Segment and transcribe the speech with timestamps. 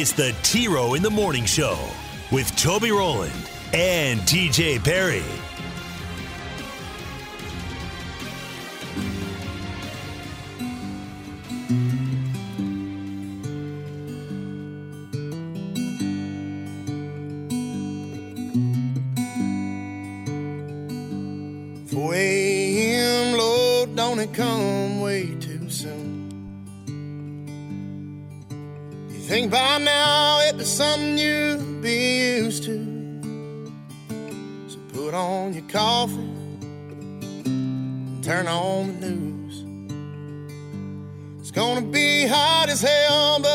[0.00, 1.76] it's the T Row in the Morning Show
[2.30, 5.22] with Toby Rowland and TJ Perry.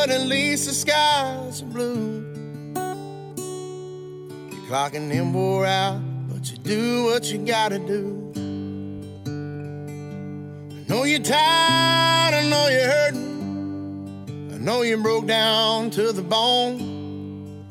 [0.08, 2.24] But at least the skies are blue.
[4.50, 8.32] Your clock and them wore out, but you do what you gotta do.
[9.26, 14.50] I know you're tired, I know you're hurting.
[14.54, 17.66] I know you broke down to the bone.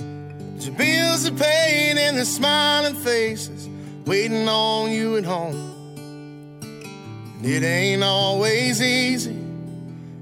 [0.53, 3.67] But your bills are paid and the smiling faces
[4.05, 5.73] waiting on you at home.
[6.61, 9.35] And it ain't always easy.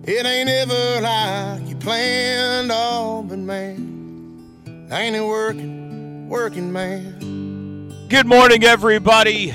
[0.06, 8.08] It ain't ever like you planned, all, but man, ain't it working, working man?
[8.10, 9.54] Good morning, everybody.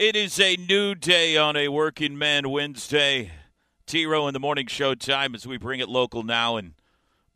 [0.00, 3.30] It is a new day on a working man Wednesday.
[3.86, 6.74] T Row in the morning show time as we bring it local now and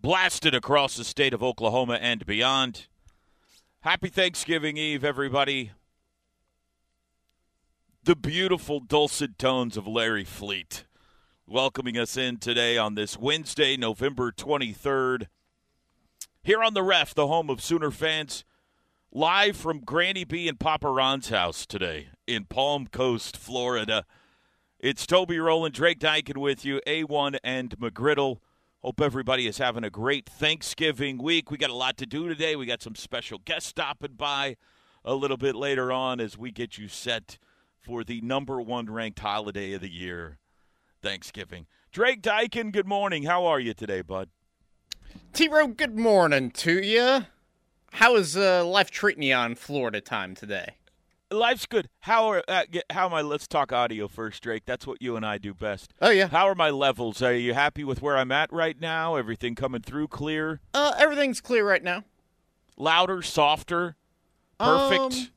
[0.00, 2.88] blast it across the state of Oklahoma and beyond.
[3.82, 5.70] Happy Thanksgiving Eve, everybody.
[8.02, 10.86] The beautiful dulcet tones of Larry Fleet
[11.50, 15.26] welcoming us in today on this Wednesday, November 23rd.
[16.44, 18.44] Here on the ref, the home of Sooner fans,
[19.10, 24.06] live from Granny B and Papa Ron's house today in Palm Coast, Florida.
[24.78, 28.38] It's Toby Rowland, Drake Dykin with you, A1 and McGriddle.
[28.84, 31.50] Hope everybody is having a great Thanksgiving week.
[31.50, 32.54] We got a lot to do today.
[32.54, 34.56] We got some special guests stopping by
[35.04, 37.38] a little bit later on as we get you set
[37.80, 40.38] for the number one ranked holiday of the year,
[41.02, 41.66] Thanksgiving.
[41.92, 43.24] Drake Dykin, good morning.
[43.24, 44.28] How are you today, bud?
[45.32, 47.26] T Row, good morning to you.
[47.92, 50.76] How is uh, life treating you on Florida time today?
[51.32, 51.88] Life's good.
[52.00, 53.22] How are uh, get- how am I?
[53.22, 54.64] Let's talk audio first, Drake.
[54.66, 55.94] That's what you and I do best.
[56.00, 57.22] Oh yeah, How are my levels?
[57.22, 59.14] Are you happy with where I'm at right now?
[59.16, 60.60] Everything coming through clear?
[60.74, 62.04] uh, everything's clear right now.
[62.76, 63.96] Louder, softer,
[64.58, 65.30] perfect.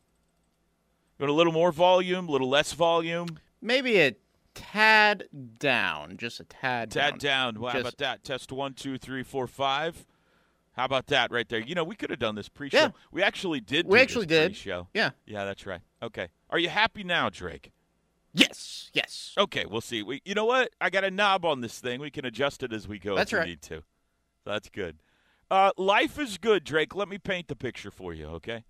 [1.20, 3.40] Um, a little more volume, a little less volume?
[3.62, 4.14] maybe a
[4.54, 5.26] tad
[5.60, 7.60] down, just a tad, Tad down.
[7.60, 8.24] Well, how Just- about that?
[8.24, 10.06] Test one, two, three, four, five.
[10.74, 11.60] How about that right there?
[11.60, 12.78] You know, we could have done this pre-show.
[12.78, 12.90] Yeah.
[13.12, 13.86] We actually did.
[13.88, 14.54] We actually did.
[14.54, 14.88] pre-show.
[14.94, 15.12] Yeah.
[15.26, 15.82] Yeah, that's right.
[16.02, 16.30] Okay.
[16.50, 17.72] Are you happy now, Drake?
[18.34, 19.36] Yes, yes.
[19.38, 20.02] Okay, we'll see.
[20.02, 20.72] We, you know what?
[20.82, 22.00] I got a knob on this thing.
[22.00, 23.50] We can adjust it as we go That's if we right.
[23.50, 23.84] need to.
[24.46, 24.98] That's good.
[25.52, 26.96] Uh, life is good, Drake.
[26.96, 28.64] Let me paint the picture for you, okay?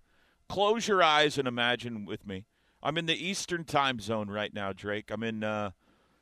[0.50, 2.44] Close your eyes and imagine with me.
[2.86, 5.10] I'm in the Eastern time zone right now, Drake.
[5.10, 5.70] I'm in uh,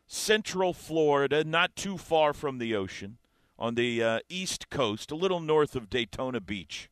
[0.06, 3.18] Central Florida, not too far from the ocean,
[3.58, 6.88] on the uh, East Coast, a little north of Daytona Beach.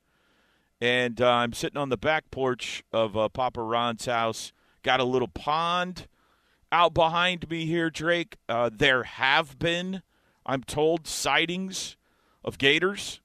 [0.80, 4.52] And uh, I'm sitting on the back porch of uh, Papa Ron's house.
[4.82, 6.08] Got a little pond
[6.72, 8.38] out behind me here, Drake.
[8.48, 10.02] Uh, there have been,
[10.44, 11.96] I'm told, sightings
[12.44, 13.20] of gators.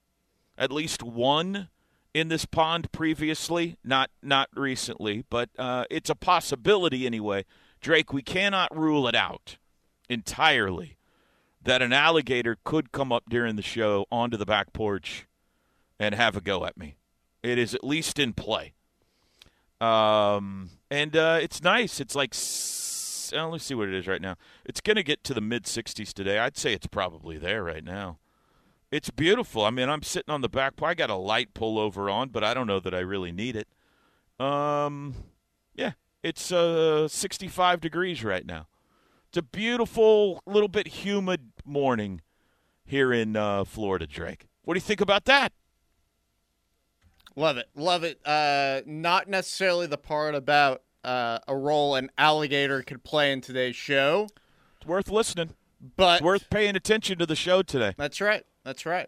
[0.60, 1.70] At least one
[2.16, 7.44] in this pond previously, not not recently, but uh, it's a possibility anyway.
[7.82, 9.58] Drake, we cannot rule it out
[10.08, 10.96] entirely
[11.62, 15.28] that an alligator could come up during the show onto the back porch
[16.00, 16.96] and have a go at me.
[17.44, 18.74] It is at least in play.
[19.82, 22.00] Um, and uh, it's nice.
[22.00, 22.34] It's like,
[23.38, 24.36] uh, let's see what it is right now.
[24.64, 26.40] It's going to get to the mid 60s today.
[26.40, 28.20] I'd say it's probably there right now.
[28.96, 29.66] It's beautiful.
[29.66, 30.82] I mean, I'm sitting on the back.
[30.82, 33.68] I got a light pullover on, but I don't know that I really need it.
[34.40, 35.16] Um,
[35.74, 35.92] yeah,
[36.24, 38.68] it's uh 65 degrees right now.
[39.28, 42.22] It's a beautiful, little bit humid morning
[42.86, 44.48] here in uh, Florida, Drake.
[44.64, 45.52] What do you think about that?
[47.36, 48.26] Love it, love it.
[48.26, 53.76] Uh, not necessarily the part about uh, a role an alligator could play in today's
[53.76, 54.30] show,
[54.78, 55.50] It's worth listening.
[55.98, 57.94] but It's worth paying attention to the show today.
[57.98, 58.46] That's right.
[58.66, 59.08] That's right.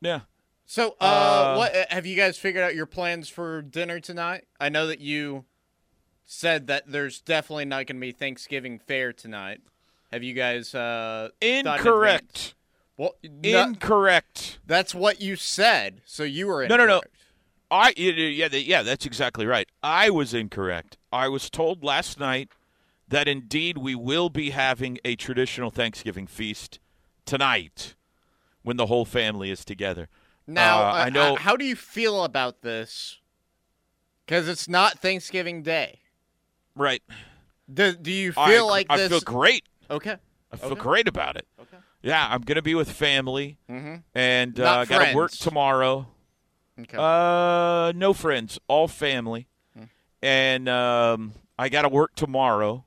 [0.00, 0.20] Yeah.
[0.66, 4.44] So, uh, Uh, what uh, have you guys figured out your plans for dinner tonight?
[4.60, 5.46] I know that you
[6.24, 9.60] said that there's definitely not going to be Thanksgiving fare tonight.
[10.12, 11.30] Have you guys uh?
[11.40, 12.54] Incorrect.
[12.96, 14.60] Well, no, Incorrect.
[14.66, 16.02] that's what you said.
[16.04, 17.00] So you were No, no, no.
[17.70, 19.68] I yeah yeah yeah that's exactly right.
[19.82, 20.98] I was incorrect.
[21.12, 22.50] I was told last night
[23.08, 26.78] that indeed we will be having a traditional Thanksgiving feast
[27.30, 27.94] tonight
[28.62, 30.08] when the whole family is together.
[30.46, 33.18] Now, Uh, uh, I know- how do you feel about this?
[34.26, 36.00] Because it's not Thanksgiving Day.
[36.74, 37.02] Right.
[37.72, 39.08] Do, do you feel agree- like I this?
[39.10, 39.64] feel great.
[39.88, 40.16] Okay.
[40.52, 40.80] I feel Okay.
[40.80, 41.46] great about it.
[41.60, 41.76] Okay.
[42.02, 43.96] Yeah, I'm gonna be with family Mm-hmm.
[44.14, 46.08] and uh, got to work tomorrow.
[46.80, 46.96] Okay.
[46.98, 49.84] Uh, no friends, all family, Hmm.
[50.22, 52.86] and um, I got to work tomorrow,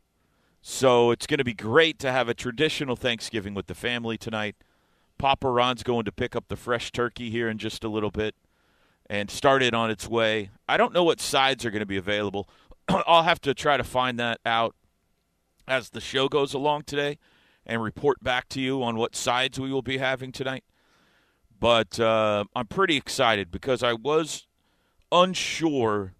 [0.63, 4.55] so it's going to be great to have a traditional Thanksgiving with the family tonight.
[5.19, 8.33] Papa Ron's going to pick up the fresh turkey here in just a little bit,
[9.07, 10.49] and start it on its way.
[10.67, 12.49] I don't know what sides are going to be available.
[12.87, 14.73] I'll have to try to find that out
[15.67, 17.19] as the show goes along today,
[17.65, 20.63] and report back to you on what sides we will be having tonight
[21.63, 24.47] but uh, I'm pretty excited because I was
[25.13, 26.13] unsure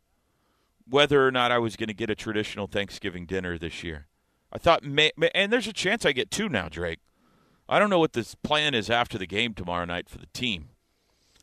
[0.90, 4.08] whether or not I was going to get a traditional Thanksgiving dinner this year.
[4.54, 7.00] I thought, may, and there's a chance I get two now, Drake.
[7.68, 10.70] I don't know what this plan is after the game tomorrow night for the team,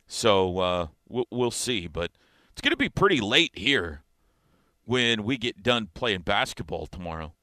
[0.07, 1.87] so uh, we'll, we'll see.
[1.87, 2.11] But
[2.53, 4.03] it's going to be pretty late here
[4.85, 7.33] when we get done playing basketball tomorrow.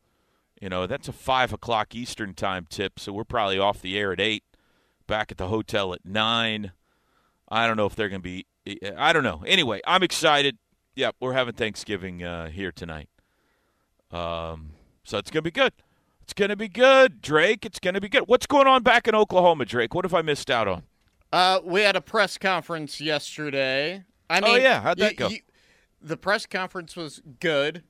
[0.61, 4.13] You know, that's a five o'clock Eastern time tip, so we're probably off the air
[4.13, 4.45] at eight
[5.07, 6.73] back at the hotel at nine.
[7.49, 8.87] I don't know if they're going to be.
[8.97, 9.43] I don't know.
[9.47, 10.57] Anyway, I'm excited.
[10.95, 13.09] Yep, we're having Thanksgiving uh, here tonight.
[14.11, 14.71] Um,
[15.09, 15.73] so it's going to be good.
[16.23, 17.65] It's going to be good, Drake.
[17.65, 18.25] It's going to be good.
[18.27, 19.95] What's going on back in Oklahoma, Drake?
[19.95, 20.83] What have I missed out on?
[21.33, 24.05] Uh, we had a press conference yesterday.
[24.29, 25.29] I Oh, yeah, how'd that you- go?
[25.29, 25.41] you-
[26.03, 27.83] the press conference was good.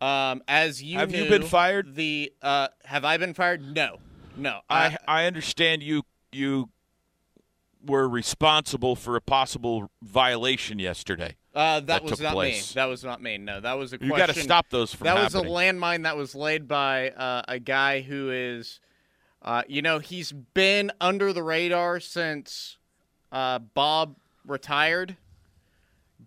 [0.00, 1.94] Um, as you Have you been fired?
[1.94, 3.60] The uh, have I been fired?
[3.74, 3.98] No,
[4.34, 4.60] no.
[4.70, 6.70] I I understand you you
[7.84, 11.36] were responsible for a possible violation yesterday.
[11.54, 12.74] uh, that, that was not place.
[12.74, 12.80] me.
[12.80, 13.38] That was not me.
[13.38, 16.16] No, that was a You got to stop those from that was a landmine that
[16.16, 18.80] was laid by uh, a guy who is,
[19.42, 22.76] uh, you know, he's been under the radar since
[23.32, 24.16] uh, Bob
[24.46, 25.16] retired,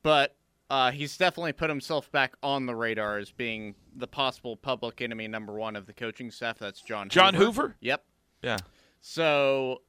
[0.02, 0.36] but
[0.70, 5.28] uh, he's definitely put himself back on the radar as being the possible public enemy
[5.28, 6.58] number one of the coaching staff.
[6.58, 7.10] That's John.
[7.10, 7.76] John Hoover?
[7.80, 8.04] Yep.
[8.42, 8.58] yeah.
[9.02, 9.82] So.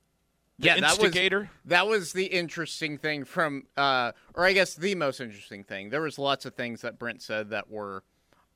[0.58, 1.50] The yeah, that was instigator?
[1.64, 5.90] that was the interesting thing from, uh, or I guess the most interesting thing.
[5.90, 8.04] There was lots of things that Brent said that were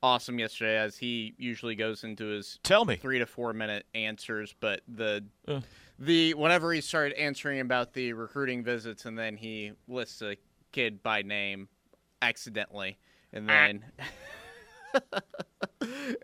[0.01, 2.95] awesome yesterday, as he usually goes into his Tell me.
[2.97, 4.55] three to four minute answers.
[4.61, 5.61] But the Uh.
[5.99, 10.37] the whenever he started answering about the recruiting visits, and then he lists a
[10.71, 11.69] kid by name
[12.23, 12.97] accidentally,
[13.33, 13.85] and then.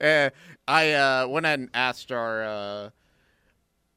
[0.01, 0.31] uh,
[0.69, 2.91] I uh, went ahead and asked our uh,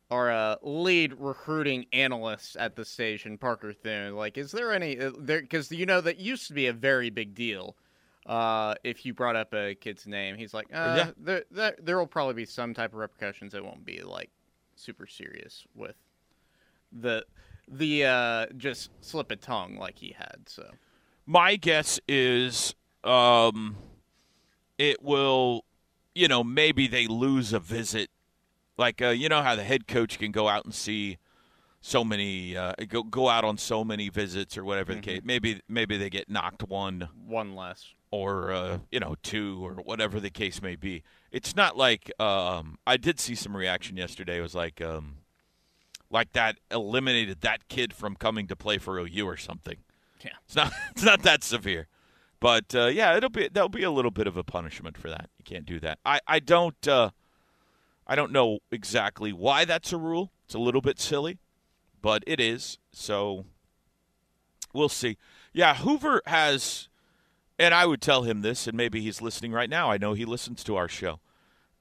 [0.09, 5.11] our uh, lead recruiting analyst at the station, Parker Thune, like, is there any uh,
[5.17, 5.41] there?
[5.41, 7.75] Because you know that used to be a very big deal.
[8.25, 11.11] Uh, if you brought up a kid's name, he's like, uh, Yeah.
[11.17, 13.53] there, there, there will probably be some type of repercussions.
[13.53, 14.29] It won't be like
[14.75, 15.95] super serious with
[16.91, 17.25] the
[17.69, 20.39] the uh, just slip of tongue like he had.
[20.47, 20.69] So
[21.25, 23.75] My guess is um,
[24.77, 25.65] it will,
[26.15, 28.09] you know, maybe they lose a visit.
[28.77, 31.17] Like, uh, you know how the head coach can go out and see
[31.81, 35.21] so many, uh, go go out on so many visits or whatever the case.
[35.23, 37.93] Maybe maybe they get knocked one one less.
[38.11, 41.03] or uh, you know two or whatever the case may be.
[41.31, 44.37] It's not like um, I did see some reaction yesterday.
[44.39, 45.17] It was like um,
[46.09, 49.77] like that eliminated that kid from coming to play for OU or something.
[50.23, 50.31] Yeah.
[50.45, 51.87] It's not it's not that severe,
[52.39, 55.29] but uh, yeah, it'll be there'll be a little bit of a punishment for that.
[55.37, 55.99] You can't do that.
[56.05, 57.11] I I don't uh,
[58.07, 60.31] I don't know exactly why that's a rule.
[60.45, 61.39] It's a little bit silly,
[62.01, 62.79] but it is.
[62.91, 63.45] So
[64.73, 65.17] we'll see.
[65.51, 66.87] Yeah, Hoover has,
[67.59, 69.91] and I would tell him this, and maybe he's listening right now.
[69.91, 71.19] I know he listens to our show.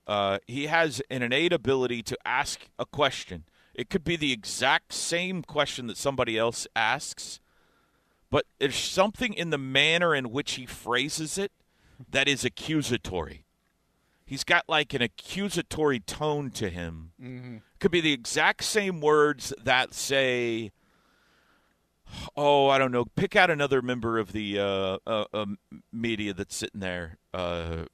[0.04, 3.45] Uh, he has an innate ability to ask a question.
[3.75, 7.38] It could be the exact same question that somebody else asks,
[8.30, 11.52] but there's something in the manner in which he phrases it
[12.11, 13.45] that is accusatory.
[14.26, 17.12] He's got like an accusatory tone to him.
[17.23, 17.56] Mm-hmm.
[17.78, 20.73] Could be the exact same words that say,
[22.37, 25.47] "Oh, I don't know." Pick out another member of the uh, uh, uh,
[25.92, 27.18] media that's sitting there.
[27.33, 27.85] Uh,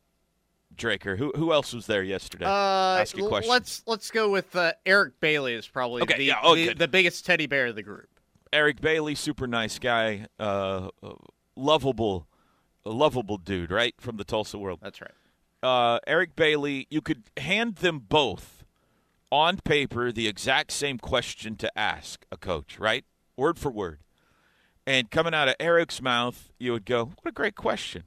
[0.75, 1.19] Draker.
[1.19, 2.47] Who who else was there yesterday?
[2.47, 3.51] Uh, Ask a l- question.
[3.51, 6.89] Let's let's go with uh, Eric Bailey is probably Okay, the, yeah, oh, the, the
[6.89, 8.09] biggest teddy bear of the group.
[8.55, 10.29] Eric Bailey, super nice guy,
[11.57, 12.27] lovable,
[12.87, 14.79] lovable dude, right from the Tulsa world.
[14.83, 15.11] That's right.
[15.63, 18.65] Uh, Eric Bailey, you could hand them both
[19.31, 23.05] on paper the exact same question to ask a coach, right?
[23.37, 24.01] Word for word.
[24.87, 28.05] And coming out of Eric's mouth, you would go, What a great question.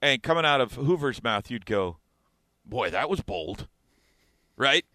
[0.00, 1.96] And coming out of Hoover's mouth, you'd go,
[2.64, 3.66] Boy, that was bold.
[4.56, 4.84] Right?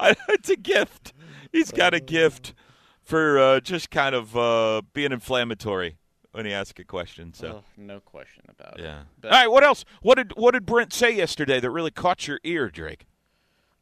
[0.00, 1.12] It's a gift.
[1.52, 2.54] He's got a gift
[3.02, 5.98] for uh, just kind of uh, being inflammatory
[6.32, 7.34] when he asks a question.
[7.34, 7.62] So.
[7.62, 8.84] Oh, no question about it.
[8.84, 9.02] Yeah.
[9.20, 9.50] But- All right.
[9.50, 9.84] What else?
[10.02, 13.06] What did What did Brent say yesterday that really caught your ear, Drake?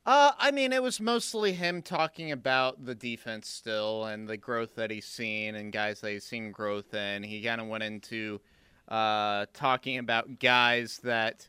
[0.06, 4.74] Uh, I mean, it was mostly him talking about the defense still and the growth
[4.76, 7.22] that he's seen and guys that he's seen growth in.
[7.22, 8.40] He kind of went into
[8.88, 11.46] uh, talking about guys that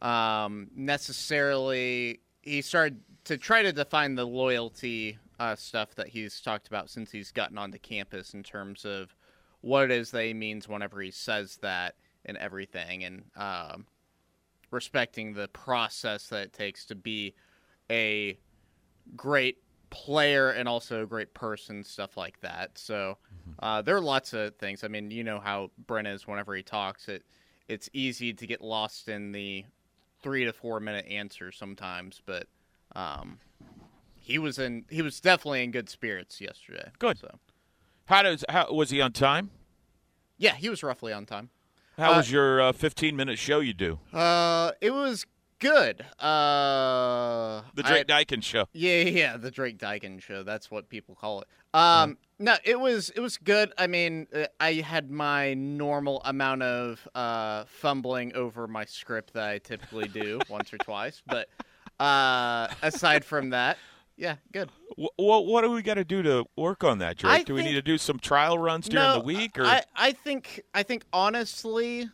[0.00, 6.68] um, necessarily he started to try to define the loyalty uh, stuff that he's talked
[6.68, 9.14] about since he's gotten onto campus in terms of
[9.60, 13.86] what it is that he means whenever he says that and everything, and um,
[14.70, 17.34] respecting the process that it takes to be
[17.90, 18.38] a
[19.16, 19.58] great
[19.90, 22.78] player and also a great person, stuff like that.
[22.78, 23.18] So
[23.58, 24.84] uh, there are lots of things.
[24.84, 27.08] I mean, you know how Brent is whenever he talks.
[27.08, 27.24] It
[27.68, 29.64] it's easy to get lost in the
[30.22, 32.46] three to four minute answer sometimes, but
[32.94, 33.38] um,
[34.14, 36.90] he was in he was definitely in good spirits yesterday.
[36.98, 37.18] Good.
[37.18, 37.38] So
[38.10, 39.50] How does How was he on time?
[40.36, 41.50] yeah, he was roughly on time.
[41.96, 44.00] How Uh, was your uh, 15 minute show you do?
[44.12, 45.26] Uh, it was
[45.60, 46.00] good.
[46.18, 48.64] Uh, The I- Drake Dykin show.
[48.72, 50.42] Yeah, yeah, the Drake Dykin show.
[50.42, 51.48] That's what people call it.
[51.72, 53.72] Um, no, it was it was good.
[53.78, 59.48] I mean, uh, I had my normal amount of uh, fumbling over my script that
[59.48, 61.48] I typically do once or twice, but
[62.00, 63.76] uh, aside from that,
[64.20, 64.68] yeah, good.
[65.16, 67.32] What What do we got to do to work on that, Drake?
[67.32, 69.64] I do we think- need to do some trial runs during no, the week, or
[69.64, 72.08] I, I think I think honestly,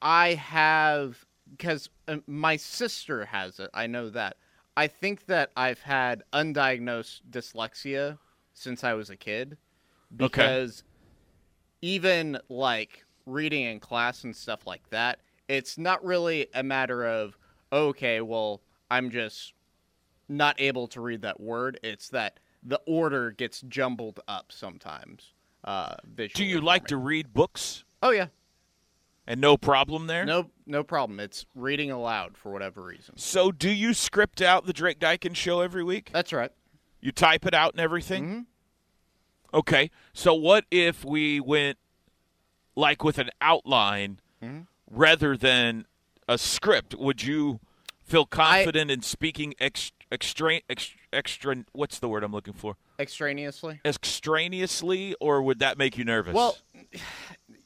[0.00, 3.68] I have because uh, my sister has it.
[3.74, 4.36] I know that.
[4.78, 8.16] I think that I've had undiagnosed dyslexia
[8.54, 9.58] since I was a kid
[10.14, 10.16] Okay.
[10.16, 10.84] because
[11.82, 15.18] even like reading in class and stuff like that,
[15.48, 17.36] it's not really a matter of
[17.72, 19.52] okay, well, I'm just
[20.28, 21.78] not able to read that word.
[21.82, 25.32] It's that the order gets jumbled up sometimes.
[25.64, 25.94] Uh,
[26.34, 27.84] do you like to read books?
[28.02, 28.26] Oh yeah,
[29.26, 30.24] And no problem there.
[30.24, 31.18] no, no problem.
[31.20, 33.16] It's reading aloud for whatever reason.
[33.16, 36.10] So, do you script out the Drake Dykin show every week?
[36.12, 36.52] That's right.
[37.00, 38.24] You type it out and everything?
[38.26, 38.46] Mhm.
[39.54, 39.90] Okay.
[40.12, 41.78] So what if we went
[42.76, 44.66] like with an outline Mhm.
[44.90, 45.86] rather than
[46.28, 46.94] a script?
[46.94, 47.60] Would you
[48.08, 52.76] feel confident in speaking ex, extra, ex, extra what's the word I'm looking for?
[52.98, 53.80] Extraneously.
[53.84, 56.34] Extraneously or would that make you nervous?
[56.34, 56.56] Well,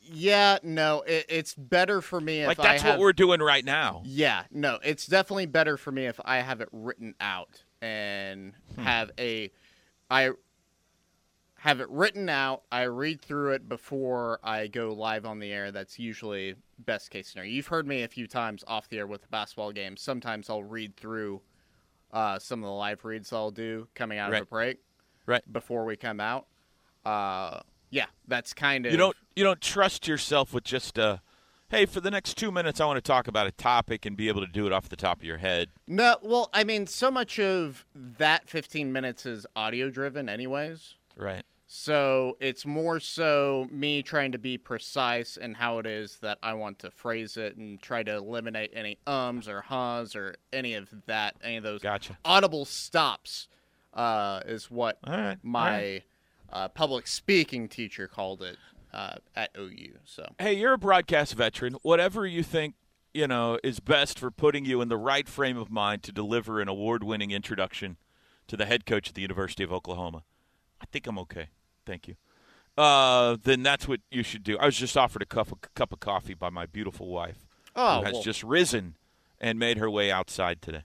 [0.02, 2.94] yeah, no, it, it's better for me if like I that's have.
[2.94, 4.02] what we're doing right now.
[4.04, 8.82] Yeah, no, it's definitely better for me if I have it written out and Hmm.
[8.82, 9.50] have a
[10.10, 10.30] I
[11.62, 15.70] have it written out, I read through it before I go live on the air.
[15.70, 17.52] That's usually best case scenario.
[17.52, 20.02] You've heard me a few times off the air with the basketball games.
[20.02, 21.40] Sometimes I'll read through
[22.12, 24.42] uh, some of the live reads I'll do coming out Right.
[24.42, 24.78] of a break
[25.24, 25.52] Right.
[25.52, 26.46] before we come out.
[27.04, 31.18] Uh, yeah, that's kind of You don't you don't trust yourself with just uh
[31.70, 34.26] hey, for the next 2 minutes I want to talk about a topic and be
[34.26, 35.68] able to do it off the top of your head.
[35.86, 40.96] No, well, I mean, so much of that 15 minutes is audio driven, anyways.
[41.16, 41.44] Right.
[41.74, 46.52] So it's more so me trying to be precise in how it is that I
[46.52, 50.90] want to phrase it and try to eliminate any ums or huhs or any of
[51.06, 52.18] that, any of those Gotcha.
[52.26, 53.48] audible stops,
[53.94, 55.38] uh, is what right.
[55.42, 56.02] my right.
[56.52, 58.58] uh, public speaking teacher called it
[58.92, 59.94] uh, at OU.
[60.04, 61.78] So hey, you're a broadcast veteran.
[61.80, 62.74] Whatever you think,
[63.14, 66.60] you know, is best for putting you in the right frame of mind to deliver
[66.60, 67.96] an award-winning introduction
[68.46, 70.22] to the head coach at the University of Oklahoma.
[70.78, 71.48] I think I'm okay.
[71.86, 72.16] Thank you.
[72.76, 74.58] Uh, then that's what you should do.
[74.58, 77.46] I was just offered a cup of, cup of coffee by my beautiful wife,
[77.76, 78.96] oh, who has well, just risen
[79.40, 80.84] and made her way outside today.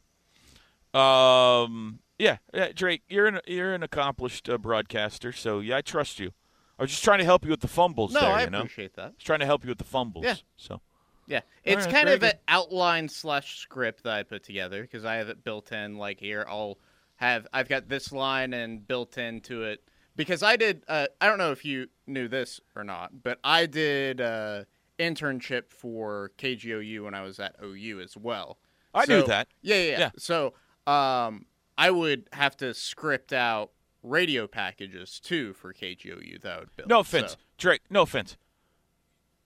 [0.93, 2.37] Um, yeah,
[2.73, 6.31] Drake, you're an you're an accomplished uh, broadcaster, so yeah, I trust you.
[6.79, 8.59] I was just trying to help you with the fumbles no, there, I you know.
[8.59, 9.15] appreciate that.
[9.15, 10.25] Just trying to help you with the fumbles.
[10.25, 10.35] Yeah.
[10.57, 10.81] So
[11.25, 15.15] Yeah, it's right, kind of an outline slash script that I put together because I
[15.15, 15.97] have it built in.
[15.97, 16.77] Like here, I'll
[17.15, 19.83] have I've got this line and built into it
[20.17, 20.83] because I did.
[20.89, 24.65] Uh, I don't know if you knew this or not, but I did uh,
[24.99, 28.57] internship for KGOU when I was at OU as well.
[28.93, 29.47] I knew that.
[29.61, 29.99] Yeah, yeah, yeah.
[29.99, 30.09] Yeah.
[30.17, 30.53] So,
[30.91, 31.45] um,
[31.77, 33.71] I would have to script out
[34.03, 36.89] radio packages too for KGOU that would build.
[36.89, 37.81] No offense, So, Drake.
[37.89, 38.35] No offense.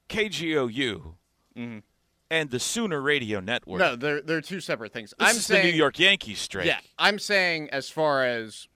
[0.10, 1.16] KGOU
[1.58, 1.84] Mhm.
[2.30, 3.80] and the Sooner Radio Network.
[3.80, 5.14] no, they're they're two separate things.
[5.18, 6.68] this I'm is saying the New York Yankees, Drake.
[6.68, 8.68] Yeah, I'm saying as far as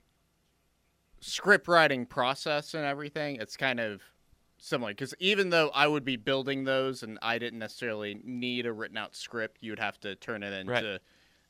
[1.25, 4.01] script writing process and everything, it's kind of
[4.57, 8.73] similar because even though I would be building those and I didn't necessarily need a
[8.73, 10.99] written out script, you'd have to turn it into Right.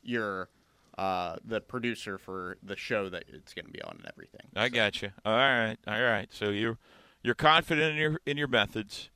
[0.01, 0.49] your
[0.97, 4.47] uh, the producer for the show that it's going to be on and everything.
[4.55, 5.11] I got you.
[5.25, 6.29] All right, all right.
[6.31, 6.77] So you're
[7.21, 9.09] you're confident in your in your methods,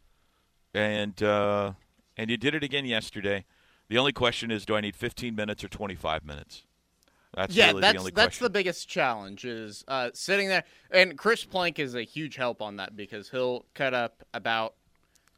[0.73, 1.73] and uh,
[2.17, 3.45] and you did it again yesterday.
[3.87, 6.63] The only question is, do I need 15 minutes or 25 minutes?
[7.35, 8.43] That's yeah, really that's the only that's question.
[8.45, 12.77] the biggest challenge is uh, sitting there, and Chris Plank is a huge help on
[12.77, 14.73] that because he'll cut up about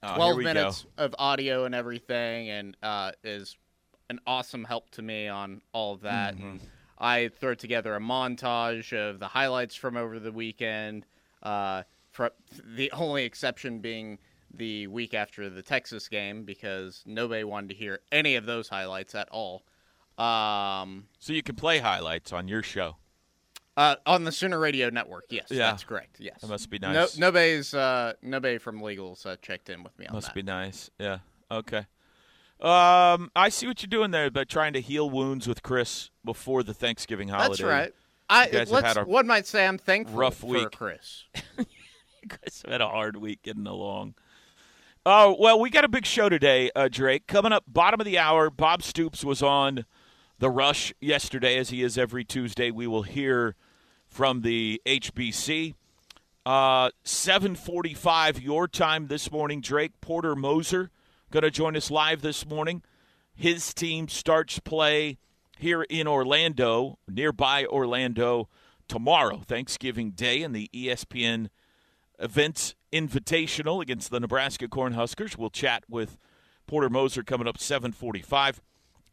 [0.03, 0.41] Oh, 12 go.
[0.41, 3.55] minutes of audio and everything and uh, is
[4.09, 6.57] an awesome help to me on all of that Mm-hmm.
[6.97, 11.05] i throw together a montage of the highlights from over the weekend
[11.43, 12.31] uh, for
[12.75, 14.17] the only exception being
[14.51, 19.13] the week after the texas game because nobody wanted to hear any of those highlights
[19.13, 19.61] at all
[20.21, 22.97] um, So you can play highlights on your show.
[23.77, 25.71] uh, on the Sooner Radio Network, yes, Yeah.
[25.71, 26.17] that's correct.
[26.19, 27.17] Yes, That must be No, nice.
[27.17, 30.35] nobody's uh, nobody from legals uh, checked in with me on Must that.
[30.35, 30.89] be nice.
[30.99, 31.19] Yeah.
[31.49, 31.85] Okay.
[32.59, 36.61] Um, I see what you're doing there, but trying to heal wounds with Chris before
[36.61, 37.49] the Thanksgiving holiday.
[37.49, 37.93] That's right.
[38.29, 40.71] I You guys have let's, had a one might say I'm thankful rough for week.
[40.71, 41.23] Chris.
[42.63, 44.13] Have had a hard week getting along.
[45.05, 47.25] Oh, well, we got a big show today, uh, Drake.
[47.25, 49.85] Coming up, bottom of the hour, Bob Stoops was on
[50.41, 52.71] The Rush yesterday, as he is every Tuesday.
[52.71, 53.55] We will hear
[54.07, 55.75] from the HBC.
[56.47, 60.01] Uh, 745 your time this morning, Drake.
[60.01, 60.89] Porter Moser
[61.29, 62.81] going to join us live this morning.
[63.35, 65.19] His team starts play
[65.59, 68.49] here in Orlando, nearby Orlando,
[68.87, 71.49] tomorrow, Thanksgiving Day, in the ESPN
[72.17, 75.37] Events Invitational against the Nebraska Cornhuskers.
[75.37, 76.17] We'll chat with
[76.65, 78.59] Porter Moser coming up 745.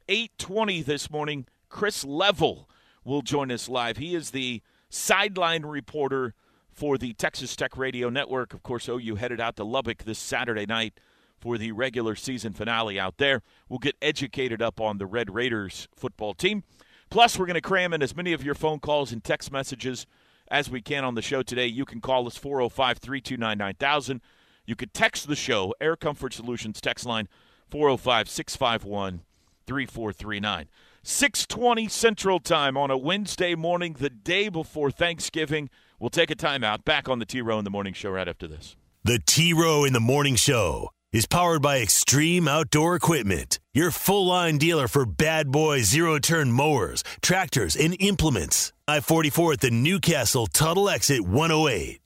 [0.09, 2.69] 820 this morning, Chris Level
[3.05, 3.99] will join us live.
[3.99, 6.35] He is the sideline reporter
[6.73, 8.55] for the Texas Tech Radio Network.
[8.55, 10.99] Of course, OU headed out to Lubbock this Saturday night
[11.39, 13.43] for the regular season finale out there.
[13.69, 16.65] We'll get educated up on the Red Raiders football team.
[17.11, 20.07] Plus, we're going to cram in as many of your phone calls and text messages
[20.51, 21.67] as we can on the show today.
[21.67, 24.21] You can call us 405 329 9000.
[24.65, 27.29] You could text the show, Air Comfort Solutions text line
[27.71, 29.23] 405 651
[29.69, 30.69] 3439.
[31.03, 35.69] 620 Central Time on a Wednesday morning, the day before Thanksgiving.
[36.01, 36.85] We'll take a timeout.
[36.85, 38.77] Back on the T Row in the Morning Show right after this.
[39.05, 44.27] The T Row in the Morning Show is powered by Extreme Outdoor Equipment, your full
[44.27, 48.73] line dealer for bad boy zero turn mowers, tractors, and implements.
[48.87, 52.01] I 44 at the Newcastle Tuttle Exit 108.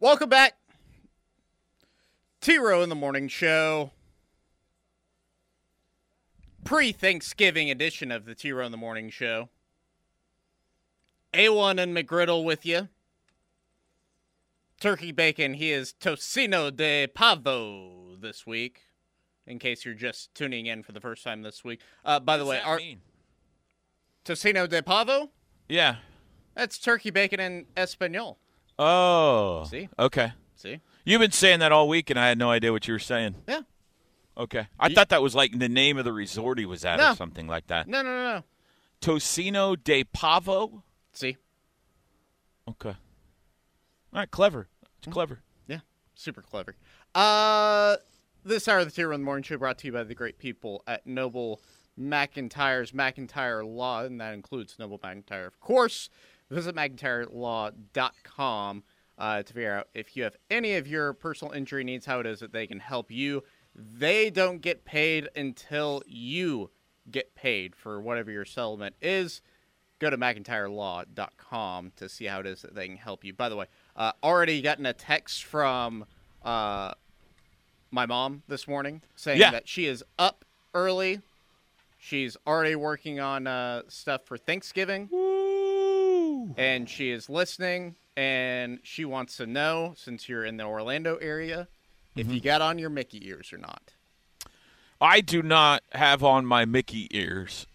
[0.00, 0.54] Welcome back.
[2.42, 3.92] T Row in the Morning Show.
[6.64, 9.48] Pre Thanksgiving edition of the T Row in the Morning Show.
[11.34, 12.88] A1 and McGriddle with you.
[14.80, 18.80] Turkey bacon, he is Tocino de Pavo this week.
[19.46, 21.80] In case you're just tuning in for the first time this week.
[22.04, 22.80] Uh, by the way, our
[24.24, 25.30] Tocino de Pavo?
[25.68, 25.96] Yeah.
[26.54, 28.38] That's turkey bacon in Espanol.
[28.78, 29.64] Oh.
[29.68, 29.88] See?
[29.98, 30.32] Okay.
[30.54, 30.80] See?
[31.04, 33.36] You've been saying that all week, and I had no idea what you were saying.
[33.48, 33.62] Yeah.
[34.36, 34.66] Okay.
[34.80, 37.12] I thought that was like the name of the resort he was at No.
[37.12, 37.86] or something like that.
[37.88, 38.44] No, no, no, no.
[39.00, 40.82] Tocino de Pavo?
[41.12, 41.36] See?
[42.68, 42.90] Okay.
[42.90, 42.96] All
[44.12, 44.68] right, clever.
[44.98, 45.40] It's clever.
[45.66, 45.80] Yeah,
[46.14, 46.76] super clever.
[47.14, 47.96] Uh,
[48.44, 50.38] this hour of the T Row in Morning Show brought to you by the great
[50.38, 51.60] people at Noble
[51.98, 56.08] McIntyre's McIntyre Law, and that includes Noble McIntyre, of course.
[56.50, 58.82] Visit McIntyreLaw.com
[59.18, 62.26] uh, to figure out if you have any of your personal injury needs, how it
[62.26, 63.42] is that they can help you.
[63.74, 66.70] They don't get paid until you
[67.10, 69.40] get paid for whatever your settlement is
[69.98, 73.32] go to McIntyreLaw.com to see how it is that they can help you.
[73.32, 76.04] By the way, uh, already gotten a text from
[76.42, 76.92] uh,
[77.92, 79.52] my mom this morning saying Yeah.
[79.52, 81.20] that she is up early.
[81.98, 86.52] She's already working on uh, stuff for Thanksgiving, Woo!
[86.56, 87.94] and she is listening.
[88.16, 91.68] And she wants to know, since you're in the Orlando area,
[92.16, 93.82] if you got on your Mickey ears or not.
[95.00, 97.66] I do not have on my Mickey ears.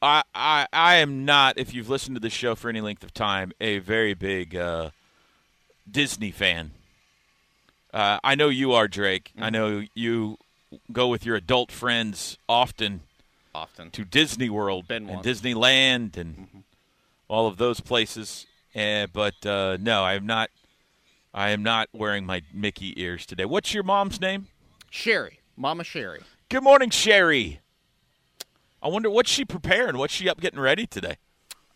[0.00, 3.12] I, I I am not, if you've listened to the show for any length of
[3.14, 4.90] time, a very big uh,
[5.90, 6.72] Disney fan.
[7.92, 9.32] Uh, I know you are, Drake.
[9.38, 10.38] I know you
[10.90, 13.00] go with your adult friends often
[13.54, 13.92] Often.
[13.92, 15.08] to Disney World and.
[15.08, 16.64] Disneyland and
[17.28, 18.46] all of those places.
[18.74, 20.50] Uh, but uh, no, I am not.
[21.34, 23.44] I am not wearing my Mickey ears today.
[23.44, 24.46] What's your mom's name?
[24.90, 26.20] Sherry, Mama Sherry.
[26.48, 27.60] Good morning, Sherry.
[28.80, 29.96] I wonder what's she preparing.
[29.98, 31.16] What's she up getting ready today?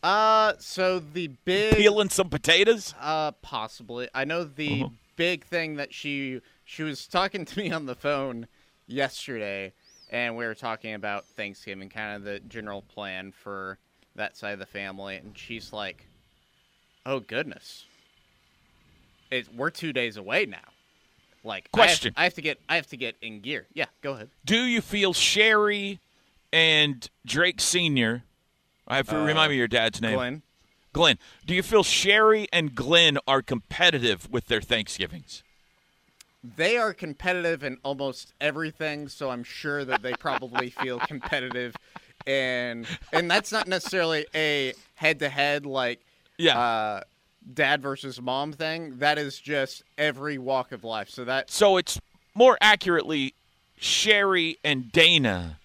[0.02, 2.94] Uh, so the big Peeling some potatoes.
[3.00, 4.08] Uh, possibly.
[4.14, 4.90] I know the Uh-huh.
[5.16, 8.46] big thing that she she was talking to me on the phone
[8.86, 9.72] yesterday,
[10.10, 13.78] and we were talking about Thanksgiving, kind of the general plan for
[14.14, 16.06] that side of the family, and she's like,
[17.04, 17.86] "Oh goodness,
[19.30, 20.58] it we're two days away now."
[21.44, 22.14] Like, I have- Question.
[22.16, 23.66] I have, to get I have to get in gear.
[23.72, 24.28] Yeah, go ahead.
[24.44, 26.00] Do you feel Sherry
[26.52, 28.24] and Drake Senior?
[28.86, 30.14] I have to remind me your dad's name.
[30.16, 30.42] Glenn.
[30.92, 31.18] Glenn.
[31.46, 35.42] Do you feel Sherry and Glenn are competitive with their Thanksgivings?
[36.56, 41.76] They are competitive in almost everything, so I'm sure that they probably feel competitive,
[42.26, 46.00] and and that's not necessarily a head-to-head like
[46.38, 46.58] Yeah.
[46.58, 47.00] uh,
[47.52, 48.98] dad versus mom thing.
[48.98, 51.08] That is just every walk of life.
[51.10, 52.00] So that So it's
[52.34, 53.34] more accurately,
[53.78, 55.58] Sherry and Dana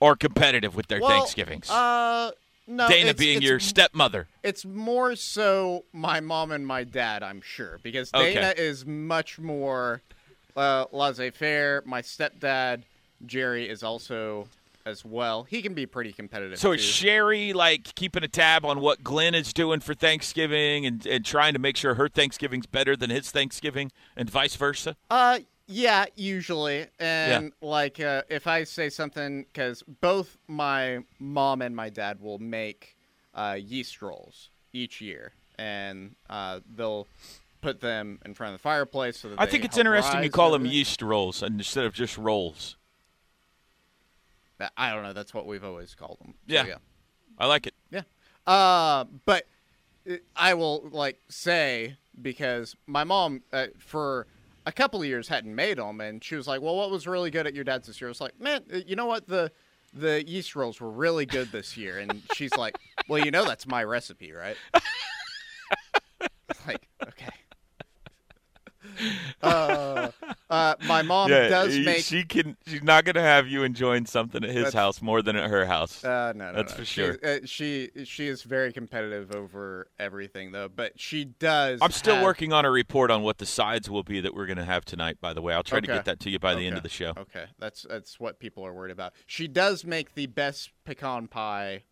[0.00, 1.70] are competitive with their well, Thanksgivings.
[1.70, 2.32] Uh,
[2.66, 4.26] no, Dana it's- being it's your stepmother.
[4.42, 8.34] It's more so my mom and my dad, I'm sure, because Okay.
[8.34, 10.00] Dana is much more
[10.56, 11.82] uh, laissez-faire.
[11.86, 12.82] My stepdad
[13.24, 14.48] Jerry is also
[14.84, 15.44] as well.
[15.44, 16.58] He can be pretty competitive.
[16.58, 16.74] So too.
[16.74, 21.24] is Sherry like keeping a tab on what Glenn is doing for Thanksgiving and, and
[21.24, 24.96] trying to make sure her Thanksgiving's better than his Thanksgiving and vice versa?
[25.10, 26.86] Uh, yeah, usually.
[26.98, 32.38] And like, uh, if I say something, because both my mom and my dad will
[32.38, 32.96] make
[33.34, 37.06] uh, yeast rolls each year, and uh, they'll
[37.60, 39.18] put them in front of the fireplace.
[39.18, 42.76] So that I think it's interesting you call them yeast rolls instead of just rolls.
[44.76, 45.12] I don't know.
[45.12, 46.34] That's what we've always called them.
[46.48, 46.66] So, Yeah.
[46.66, 46.74] yeah.
[47.38, 47.74] I like it.
[47.90, 48.02] Yeah.
[48.46, 49.46] Uh, but
[50.36, 54.26] I will like say because my mom uh, for
[54.66, 57.30] a couple of years hadn't made them, and she was like, "Well, what was really
[57.30, 59.50] good at your dad's this year?" I was like, "Man, uh, you know what the
[59.94, 62.76] the yeast rolls were really good this year," and she's like,
[63.08, 64.56] "Well, you know that's my recipe, right?"
[66.66, 67.30] like, okay.
[69.42, 70.10] Uh,
[70.50, 72.56] uh, my mom does make she can.
[72.66, 75.66] She's not going to have you enjoying something at his house more than at her
[75.66, 76.04] house.
[76.04, 76.78] Uh, no, no, That's no.
[76.78, 77.18] for She- sure.
[77.24, 81.80] uh, She, she is very competitive over everything though, but she does.
[81.82, 84.46] I'm still have- working on a report on what the sides will be that we're
[84.46, 85.18] going to have tonight.
[85.20, 86.88] By the way, I'll try to get that to you by the end of the
[86.88, 87.12] show.
[87.16, 89.12] Okay, that's that's what people are worried about.
[89.26, 91.82] She does make the best pecan pie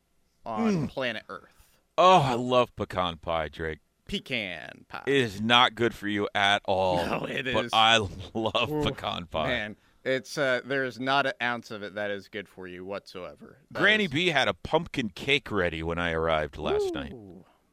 [0.46, 0.88] on Mm.
[0.88, 1.53] planet Earth.
[1.99, 3.81] Oh, I love pecan pie, Drake.
[4.11, 5.03] Pecan pie.
[5.07, 6.96] It is not good for you at all.
[7.07, 7.70] No, it But is.
[7.73, 7.99] I
[8.35, 9.46] love pecan pie.
[9.49, 12.85] Man, it's uh, there is not an ounce of it that is good for you
[12.85, 13.59] whatsoever.
[13.70, 17.12] That Granny is- B had a pumpkin cake ready when I arrived last night.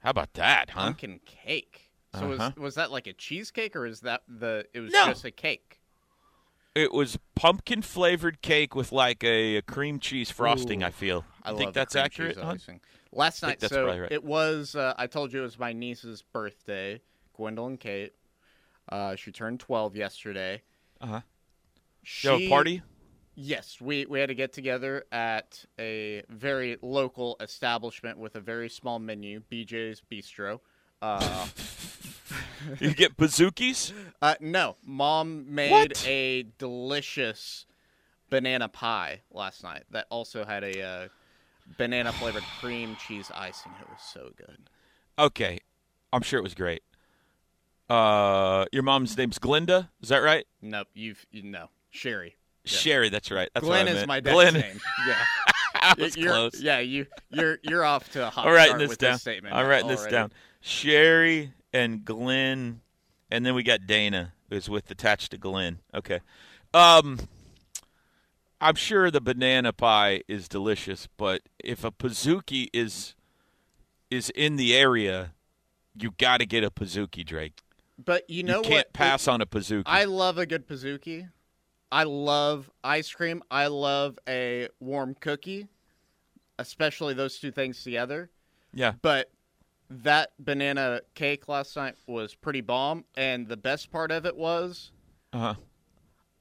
[0.04, 0.82] How about that, huh?
[0.86, 1.91] pumpkin cake.
[2.13, 2.52] So Uh-huh.
[2.56, 4.65] was was that like a cheesecake or is that the?
[4.73, 5.06] It was No.
[5.08, 5.80] just a cake.
[6.76, 10.84] It was pumpkin flavored cake with like a, a cream cheese frosting.
[10.84, 11.26] I feel.
[11.41, 12.38] I think love the that's accurate.
[12.38, 12.82] icing.
[13.12, 14.12] Last night, so right.
[14.12, 14.76] it was.
[14.76, 17.02] Uh, I told you it was my niece's birthday,
[17.36, 18.13] Gwendolyn Kate.
[18.89, 20.62] Uh, she turned twelve yesterday.
[21.02, 21.22] Uh-huh.
[22.04, 22.82] She, You party?
[23.36, 28.70] Yes, we we had to get together at a very local establishment with a very
[28.70, 30.60] small menu, BJ's Bistro.
[31.02, 31.46] Uh,
[32.80, 33.93] you get Pizookies?
[34.22, 36.08] uh, no, mom made What?
[36.08, 37.65] a delicious
[38.30, 41.08] banana pie last night that also had a uh,
[41.77, 43.71] banana flavored cream cheese icing.
[43.82, 44.69] It was so good.
[45.19, 45.60] Okay,
[46.13, 46.84] I'm sure it was great.
[47.89, 49.89] Uh, your mom's name's Glinda.
[50.01, 50.45] Is that right?
[50.62, 52.36] Nope, you've you know Sherry.
[52.65, 52.71] Yeah.
[52.71, 53.10] Sherry.
[53.10, 53.49] That's right.
[53.53, 54.53] That's Glenn is my dad's Glenn.
[54.53, 54.80] name.
[55.08, 56.60] Yeah, you're, close.
[56.60, 59.13] Yeah, you you're you're off to a hot start this with down.
[59.13, 59.56] this statement.
[59.56, 60.32] I'm writing this down.
[60.60, 62.82] Sherry and Glenn,
[63.32, 65.80] and then we got Dana, who's with attached to Glenn.
[65.93, 66.19] Okay.
[66.73, 67.19] Um,
[68.60, 73.15] I'm sure the banana pie is delicious, but if a Pizookie is
[74.10, 75.34] is in the area,
[75.93, 77.62] you got to get a Pizookie, Drake.
[78.04, 78.93] But you know you can't what?
[78.93, 79.84] pass on a Pizookie.
[79.86, 81.30] I love a good Pizookie.
[81.91, 83.43] I love ice cream.
[83.52, 85.67] I love a warm cookie,
[86.60, 88.30] especially those two things together.
[88.74, 88.93] yeah.
[89.02, 89.32] But
[89.89, 94.91] that banana cake last night was pretty bomb, and the best part of it was
[95.32, 95.56] Uh-huh.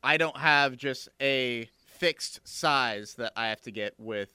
[0.03, 4.31] I don't have just a fixed size that I have to get with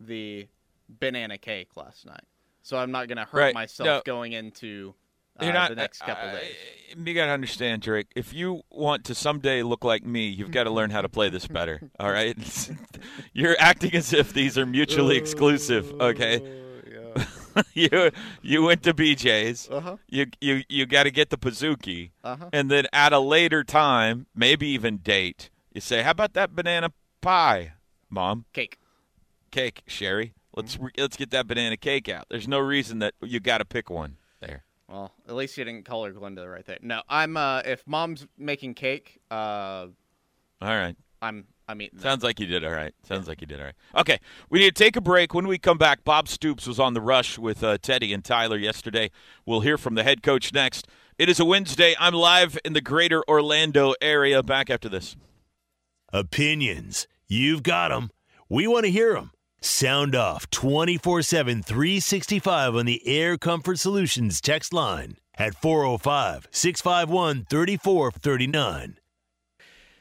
[0.00, 0.48] the
[0.88, 2.24] banana cake last night.
[2.62, 3.54] So I'm not going to hurt Right.
[3.54, 4.02] myself No.
[4.04, 4.94] going into
[5.40, 6.54] uh, You're not the next couple uh, days.
[6.96, 8.06] You got to understand, Drake.
[8.14, 11.28] If you want to someday look like me, you've got to learn how to play
[11.28, 11.80] this better.
[11.98, 12.36] All right,
[13.32, 15.92] you're acting as if these are mutually exclusive.
[16.00, 16.40] Okay,
[17.74, 18.10] you
[18.42, 19.68] you went to BJ's.
[19.68, 19.96] Uh-huh.
[20.08, 22.50] You you you got to get the Pizookie, Uh-huh.
[22.52, 26.92] and then at a later time, maybe even date, you say, "How about that banana
[27.24, 27.72] pie,
[28.10, 28.44] Mom?
[28.52, 28.78] Cake.
[29.50, 30.34] Cake, Sherry.
[30.56, 33.64] Let's re- let's get that banana cake out." There's no reason that you got to
[33.64, 34.64] pick one there.
[34.88, 36.78] Well, at least you didn't call her Glenda right there.
[36.82, 37.36] No, I'm.
[37.36, 39.86] Uh, if mom's making cake, uh,
[40.60, 40.96] All right.
[41.22, 41.46] I'm.
[41.66, 41.96] I'm eating.
[41.98, 42.02] that.
[42.02, 42.92] Sounds like you did all right.
[43.08, 43.74] Sounds like you did all right.
[43.96, 44.18] Okay,
[44.50, 45.32] we need to take a break.
[45.32, 48.58] When we come back, Bob Stoops was on the rush with uh, Teddy and Tyler
[48.58, 49.10] yesterday.
[49.46, 50.86] We'll hear from the head coach next.
[51.18, 51.94] It is a Wednesday.
[51.98, 54.42] I'm live in the greater Orlando area.
[54.42, 55.16] Back after this.
[56.12, 57.06] Opinions.
[57.34, 58.10] You've got them.
[58.48, 59.32] We want to hear them.
[59.60, 67.44] Sound off 24 7, 365 on the Air Comfort Solutions text line at 405 651
[67.50, 68.98] 3439.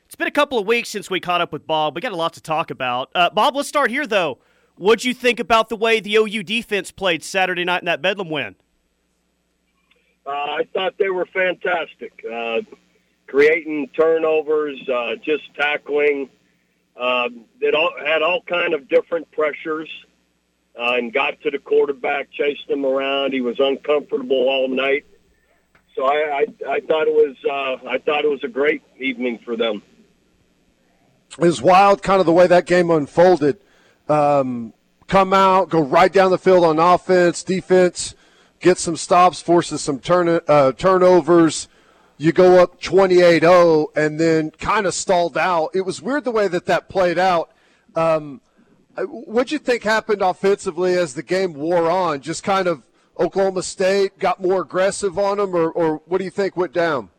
[0.06, 1.96] It's been a couple of weeks since we caught up with Bob.
[1.96, 3.10] We got a lot to talk about.
[3.15, 4.38] Uh, Bob, let's start here, though.
[4.76, 8.30] What'd you think about the way the OU defense played Saturday night in that Bedlam
[8.30, 8.56] win?
[10.24, 12.24] Uh, I thought they were fantastic.
[12.32, 12.62] Uh,
[13.26, 16.30] creating turnovers, uh, just tackling.
[16.95, 17.29] Uh,
[17.60, 19.89] it all had all kind of different pressures,
[20.79, 23.34] uh, and got to the quarterback, chased him around.
[23.34, 25.06] He was uncomfortable all night.
[25.95, 29.39] So I, I, I thought it was uh, I thought it was a great evening
[29.43, 29.82] for them.
[31.32, 33.58] It was wild, kind of the way that game unfolded.
[34.08, 34.73] Um,
[35.08, 38.15] come out, go right down the field on offense, defense,
[38.60, 41.67] get some stops, forces some turn, uh, turnovers.
[42.17, 45.71] You go up 28-0 and then kind of stalled out.
[45.73, 47.52] It was weird the way that that played out.
[47.95, 48.41] Um,
[48.97, 52.21] what'd you think happened offensively as the game wore on?
[52.21, 52.84] Just kind of
[53.19, 57.10] Oklahoma State got more aggressive on them, or, or what do you think went down?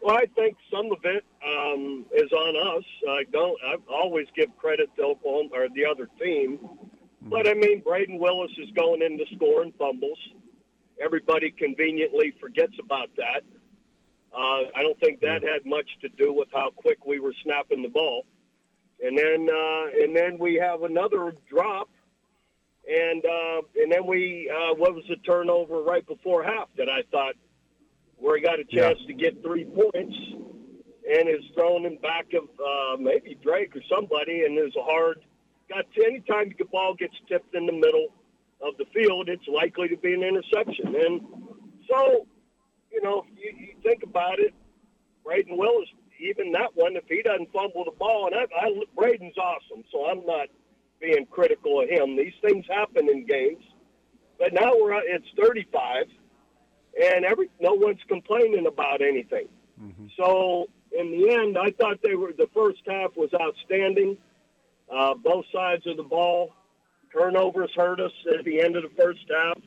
[0.00, 2.84] Well, I think some of it um, is on us.
[3.08, 3.58] I don't.
[3.64, 6.58] I always give credit to Oklahoma or the other team,
[7.22, 10.18] but I mean, Brayden Willis is going into scoring fumbles.
[11.02, 13.42] Everybody conveniently forgets about that.
[14.32, 17.82] Uh, I don't think that had much to do with how quick we were snapping
[17.82, 18.26] the ball.
[19.02, 21.88] And then, uh, and then we have another drop,
[22.88, 27.02] and uh, and then we uh, what was the turnover right before half that I
[27.12, 27.34] thought
[28.16, 30.16] where he got a chance to get three points
[31.08, 35.20] and is thrown in back of uh, maybe Drake or somebody, and there's a hard.
[35.68, 38.08] Got anytime the ball gets tipped in the middle
[38.60, 40.94] of the field, it's likely to be an interception.
[40.94, 41.20] And
[41.88, 42.26] so,
[42.90, 44.54] you know, you, you think about it,
[45.24, 45.88] Brayden Willis,
[46.20, 50.06] even that one, if he doesn't fumble the ball, and I, I, Brayden's awesome, so
[50.06, 50.48] I'm not
[51.00, 52.16] being critical of him.
[52.16, 53.62] These things happen in games,
[54.38, 56.06] but now we're at, it's 35
[57.00, 59.48] and every no one's complaining about anything.
[60.16, 60.66] So
[60.98, 64.16] in the end, I thought they were the first half was outstanding.
[64.92, 66.54] Uh, both sides of the ball,
[67.28, 69.58] turnovers hurt us at the end of the first half.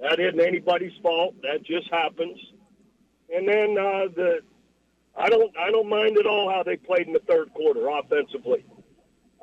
[0.00, 1.34] That isn't anybody's fault.
[1.42, 2.38] That just happens.
[3.34, 4.40] And then uh, the
[5.16, 8.64] I don't I don't mind at all how they played in the third quarter offensively.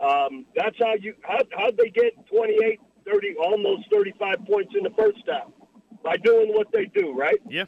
[0.02, 4.92] Um, that's how you how how'd they get 28, 30, almost 35 points in the
[4.98, 5.50] first half
[6.04, 7.40] by doing what they do, right?
[7.50, 7.66] Yeah.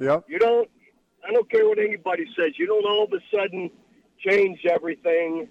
[0.00, 0.20] Yeah.
[0.28, 0.68] You don't.
[1.26, 2.52] I don't care what anybody says.
[2.56, 3.70] You don't all of a sudden
[4.24, 5.48] change everything,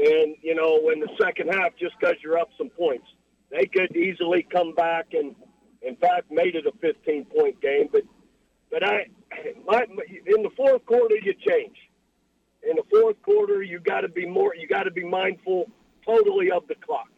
[0.00, 3.06] and you know in the second half just because you're up some points.
[3.50, 5.34] They could easily come back and,
[5.82, 7.88] in fact, made it a 15 point game.
[7.90, 8.02] But,
[8.70, 9.06] but I,
[9.66, 11.76] my, in the fourth quarter you change.
[12.62, 14.54] In the fourth quarter you got to be more.
[14.54, 15.68] You got to be mindful
[16.06, 17.10] totally of the clock,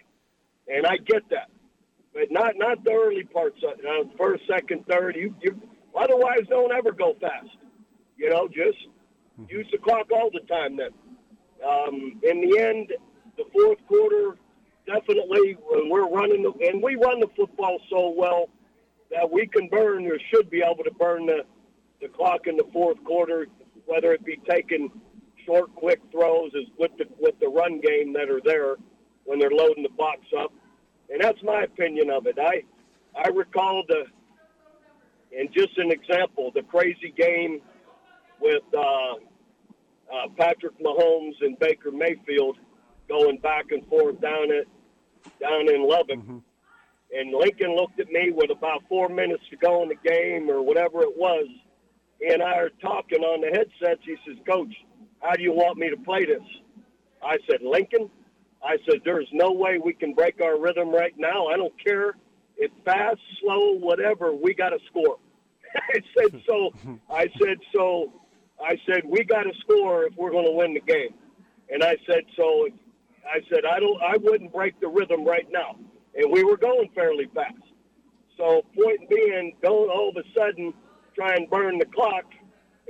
[0.68, 1.48] and I get that
[2.12, 5.16] but not not the early parts, uh, first, second, third.
[5.16, 5.60] You, you
[5.98, 7.48] otherwise don't ever go fast.
[8.16, 8.78] You know, just
[9.48, 10.76] use the clock all the time.
[10.76, 10.90] Then,
[11.64, 12.92] um, in the end,
[13.36, 14.36] the fourth quarter
[14.86, 18.48] definitely when we're running the, and we run the football so well
[19.10, 21.44] that we can burn or should be able to burn the
[22.00, 23.46] the clock in the fourth quarter,
[23.86, 24.90] whether it be taking
[25.46, 28.76] short, quick throws as with the with the run game that are there
[29.24, 30.52] when they're loading the box up
[31.12, 32.38] and that's my opinion of it.
[32.40, 32.62] I
[33.14, 34.04] I recall the,
[35.38, 37.60] and just an example, the crazy game
[38.40, 39.14] with uh,
[40.12, 42.56] uh, Patrick Mahomes and Baker Mayfield
[43.08, 44.66] going back and forth down at
[45.40, 46.18] down in Lubbock.
[47.14, 50.62] And Lincoln looked at me with about four minutes to go in the game or
[50.62, 51.46] whatever it was.
[52.20, 54.02] He and I are talking on the headsets.
[54.04, 54.74] He says, Coach,
[55.20, 56.42] how do you want me to play this?
[57.22, 58.10] I said, Lincoln,
[58.64, 61.46] I said, there's no way we can break our rhythm right now.
[61.46, 62.14] I don't care
[62.56, 65.18] if fast, slow, whatever, we got to score.
[65.76, 66.70] I said, so,
[67.10, 68.12] I said, so,
[68.64, 71.14] I said, we got to score if we're going to win the game.
[71.70, 72.68] And I said, so,
[73.24, 75.76] I said, I don't, I wouldn't break the rhythm right now.
[76.14, 77.54] and we were going fairly fast.
[78.36, 80.72] So, point being, don't all of a sudden
[81.14, 82.24] try and burn the clock,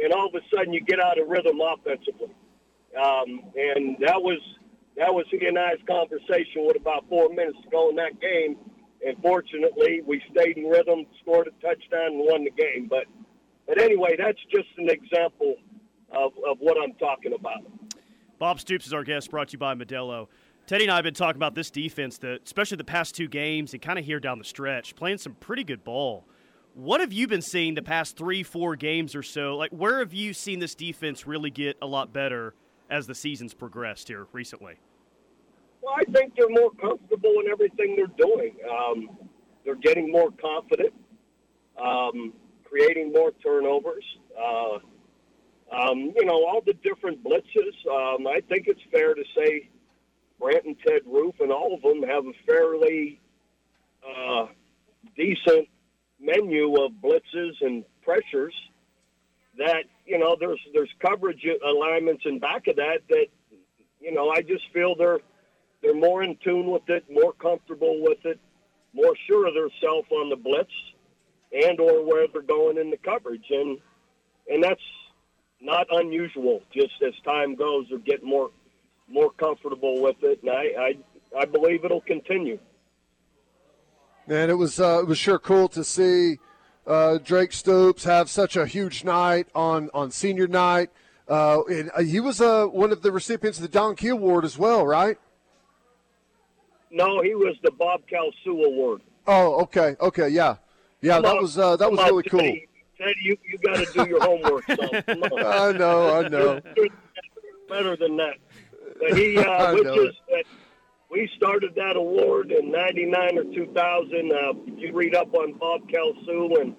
[0.02, 2.35] and all of a sudden you get out of rhythm offensively.
[2.96, 4.38] Um, and that was
[4.96, 8.56] that was he and I's conversation with about four minutes to go in that game.
[9.04, 12.88] And fortunately, we stayed in rhythm, scored a touchdown, and won the game.
[12.88, 13.06] But
[13.66, 15.57] but anyway, that's just an example
[16.11, 17.62] of, of what I'm talking about.
[18.38, 20.29] Bob Stoops is our guest, brought to you by Modelo.
[20.66, 23.72] Teddy and I have been talking about this defense, that, especially the past two games
[23.72, 26.25] and kind of here down the stretch, playing some pretty good ball.
[26.75, 29.57] What have you been seeing the past three, four games or so?
[29.57, 32.55] Like, where have you seen this defense really get a lot better
[32.88, 34.75] as the season's progressed here recently?
[35.83, 38.55] Well, I think they're more comfortable in everything they're doing.
[38.70, 39.11] Um,
[39.64, 40.94] they're getting more confident,
[41.81, 42.33] um,
[42.72, 44.04] creating more turnovers.
[44.38, 44.78] Uh,
[45.74, 47.74] um, you know, all the different blitzes.
[47.90, 49.68] Um, I think it's fair to say
[50.40, 53.20] Brent and Ted Roof and all of them have a fairly
[54.06, 54.46] uh,
[55.16, 55.68] decent
[56.20, 58.54] menu of blitzes and pressures
[59.58, 63.26] that you know there's there's coverage alignments in back of that that
[64.00, 65.20] you know I just feel they're
[65.82, 68.38] they're more in tune with it, more comfortable with it,
[68.94, 70.70] more sure of themselves on the blitz
[71.52, 73.78] and or where they're going in the coverage and
[74.50, 74.80] and that's
[75.60, 78.50] not unusual just as time goes they're getting more
[79.08, 80.64] more comfortable with it and I
[81.36, 82.58] I, I believe it'll continue.
[84.26, 86.38] Man, it was uh, it was sure cool to see
[86.86, 90.90] uh, Drake Stoops have such a huge night on on senior night.
[91.28, 94.44] Uh, and uh, he was uh, one of the recipients of the Don Key Award
[94.44, 95.18] as well, right?
[96.90, 99.00] No, he was the Bob Kalsu Award.
[99.26, 100.56] Oh, okay, okay, yeah,
[101.02, 101.14] yeah.
[101.14, 102.40] Come that on, was uh, that was come on, really cool.
[102.40, 102.68] Teddy.
[102.98, 104.68] Teddy, you you got to do your homework.
[104.68, 105.44] On.
[105.44, 106.60] I know, I know.
[107.68, 108.34] better than that.
[109.00, 110.14] But he, uh, I which know is
[111.10, 114.32] we started that award in '99 or 2000.
[114.32, 116.76] Uh, you read up on Bob Kalsu and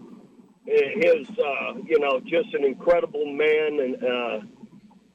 [0.66, 4.40] his, uh, you know, just an incredible man and uh,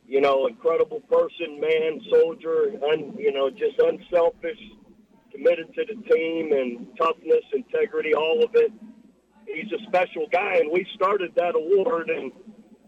[0.06, 4.58] you know, incredible person, man, soldier, un, you know, just unselfish,
[5.30, 8.72] committed to the team and toughness, integrity, all of it.
[9.52, 12.32] He's a special guy, and we started that award, and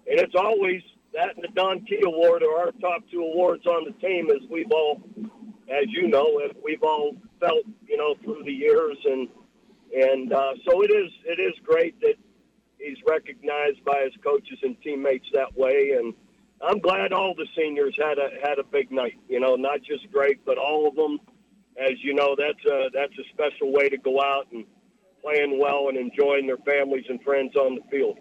[0.06, 3.84] and it's always that and the Don Key Award are our top two awards on
[3.84, 5.02] the team, as we've all,
[5.68, 9.28] as you know, we've all felt, you know, through the years, and
[9.94, 12.14] and uh, so it is it is great that
[12.78, 16.14] he's recognized by his coaches and teammates that way, and
[16.62, 19.18] I'm glad all the seniors had a had a big night.
[19.28, 21.18] You know, not just Drake, but all of them.
[21.80, 24.64] As you know, that's a that's a special way to go out and
[25.22, 28.18] playing well and enjoying their families and friends on the field.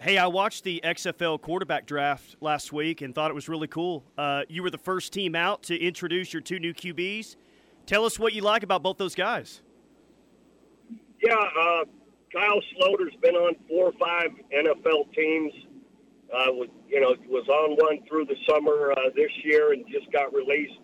[0.00, 4.02] Hey, I watched the XFL quarterback draft last week and thought it was really cool.
[4.16, 7.36] Uh, you were the first team out to introduce your two new QBs.
[7.84, 9.60] Tell us what you like about both those guys.
[11.22, 11.84] Yeah, uh,
[12.32, 15.52] Kyle Sloter's been on four or five NFL teams.
[16.32, 20.10] Uh, was, you know, was on one through the summer uh, this year and just
[20.12, 20.78] got released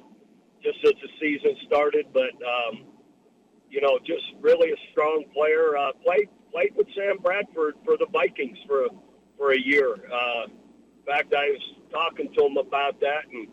[0.63, 2.07] just as the season started.
[2.13, 2.85] But um,
[3.71, 5.77] you know, just really a strong player.
[5.77, 8.87] Uh, played played with Sam Bradford for the Vikings for
[9.37, 9.95] for a year.
[9.95, 13.49] Uh, in fact, I was talking to him about that, and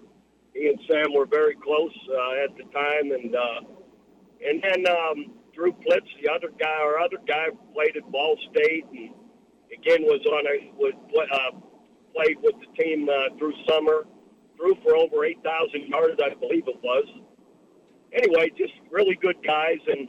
[0.54, 3.12] he and Sam were very close uh, at the time.
[3.12, 3.60] And uh,
[4.46, 8.86] and then um, Drew Plitt, the other guy, our other guy, played at Ball State,
[8.92, 9.10] and
[9.72, 10.94] again was on a was
[11.32, 11.58] uh,
[12.16, 14.06] played with the team uh, through summer.
[14.58, 17.06] Threw for over eight thousand yards, I believe it was.
[18.14, 20.08] Anyway, just really good guys, and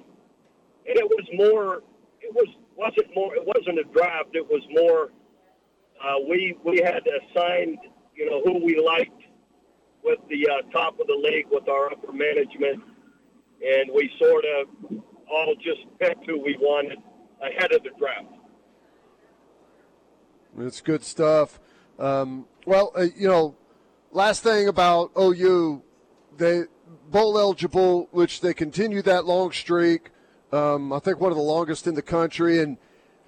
[0.87, 1.83] and it was more.
[2.21, 3.35] It was wasn't more.
[3.35, 4.31] It wasn't a draft.
[4.35, 5.11] It was more.
[6.03, 7.79] Uh, we we had assigned,
[8.15, 9.23] you know, who we liked
[10.03, 12.83] with the uh, top of the league with our upper management,
[13.65, 16.99] and we sort of all just picked who we wanted
[17.41, 18.27] ahead of the draft.
[20.59, 21.59] It's good stuff.
[21.99, 23.57] Um, well, uh, you know,
[24.13, 25.83] last thing about OU,
[26.37, 26.65] they
[27.11, 30.11] bowl eligible, which they continue that long streak.
[30.53, 32.77] Um, I think one of the longest in the country, and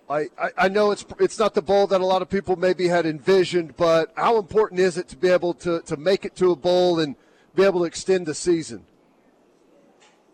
[0.09, 2.89] I, I, I know it's it's not the bowl that a lot of people maybe
[2.89, 6.53] had envisioned, but how important is it to be able to, to make it to
[6.53, 7.17] a bowl and
[7.55, 8.85] be able to extend the season?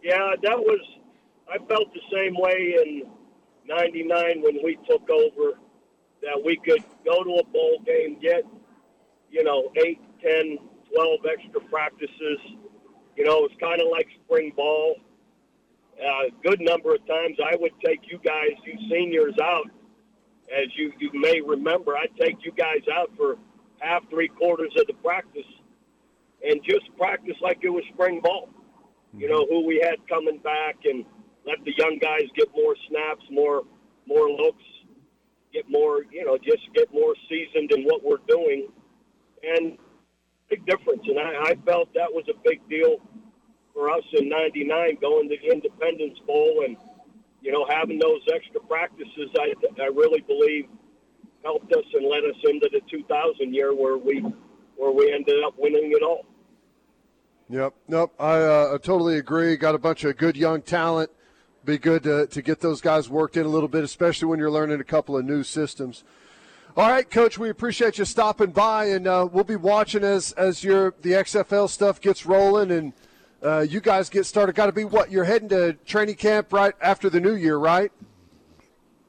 [0.02, 0.80] Yeah, that was.
[1.48, 3.02] I felt the same way in
[3.66, 5.58] '99 when we took over.
[6.22, 8.44] That we could go to a bowl game, get
[9.30, 10.58] you know eight, ten,
[10.92, 12.38] twelve extra practices.
[13.16, 14.96] You know, it's kind of like spring ball.
[16.00, 19.66] A uh, good number of times, I would take you guys, you seniors, out.
[20.50, 23.36] As you you may remember, I'd take you guys out for
[23.78, 25.46] half, three quarters of the practice,
[26.46, 28.48] and just practice like it was spring ball.
[29.16, 31.04] You know who we had coming back, and
[31.46, 33.62] let the young guys get more snaps, more
[34.06, 34.64] more looks,
[35.52, 38.68] get more, you know, just get more seasoned in what we're doing,
[39.42, 39.78] and
[40.52, 41.02] big difference.
[41.08, 42.96] And I, I felt that was a big deal
[43.72, 46.76] for us in '99 going to the Independence Bowl and
[47.40, 49.30] you know having those extra practices.
[49.38, 50.68] I I really believe
[51.42, 54.24] helped us and led us into the 2000 year where we
[54.76, 56.26] where we ended up winning it all.
[57.48, 57.74] Yep.
[57.88, 58.14] Nope.
[58.18, 59.56] I, uh, I totally agree.
[59.56, 61.10] Got a bunch of good young talent.
[61.64, 64.50] Be good to, to get those guys worked in a little bit, especially when you're
[64.50, 66.02] learning a couple of new systems.
[66.74, 67.38] All right, Coach.
[67.38, 71.68] We appreciate you stopping by, and uh, we'll be watching as as your the XFL
[71.68, 72.94] stuff gets rolling and
[73.42, 74.54] uh, you guys get started.
[74.54, 77.92] Got to be what you're heading to training camp right after the new year, right?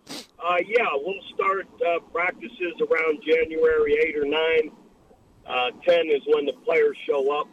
[0.10, 4.72] Uh, yeah, we'll start uh, practices around January 8 or 9.
[5.48, 7.48] Uh, 10 is when the players show up.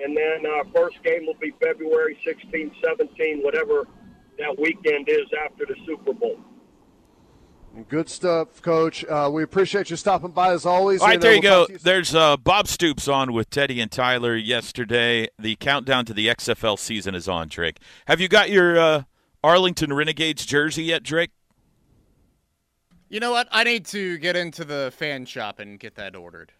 [0.00, 3.88] And then our first game will be February 16, 17, whatever
[4.38, 6.38] that weekend is after the Super Bowl.
[7.88, 9.04] Good stuff, Coach.
[9.04, 11.00] Uh, we appreciate you stopping by as always.
[11.00, 11.72] All right, there you we'll go.
[11.72, 11.78] you.
[11.78, 15.28] There's uh, Bob Stoops on with Teddy and Tyler yesterday.
[15.38, 17.78] The countdown to the XFL season is on, Drake.
[18.06, 19.02] Have you got your uh,
[19.44, 21.30] Arlington Renegades jersey yet, Drake?
[23.08, 23.46] You know what?
[23.52, 26.52] I need to get into the fan shop and get that ordered.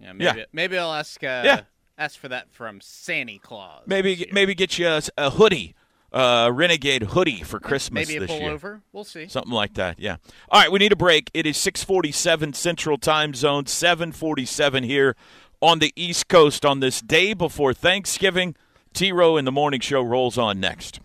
[0.00, 0.44] Yeah, maybe, Yeah.
[0.52, 1.60] maybe I'll ask uh, Yeah.
[1.98, 3.84] ask for that from Santa Claus.
[3.86, 5.74] Maybe maybe get you a, a hoodie,
[6.12, 8.50] uh, Renegade hoodie for Christmas maybe a this year.
[8.50, 8.80] pullover.
[8.92, 9.28] We'll see.
[9.28, 10.16] Something like that, yeah.
[10.50, 11.30] All right, we need a break.
[11.34, 15.16] It is 647 Central Time Zone, 747 here
[15.60, 18.56] on the East Coast on this day before Thanksgiving.
[18.92, 21.00] T-Row in the Morning Show rolls on next.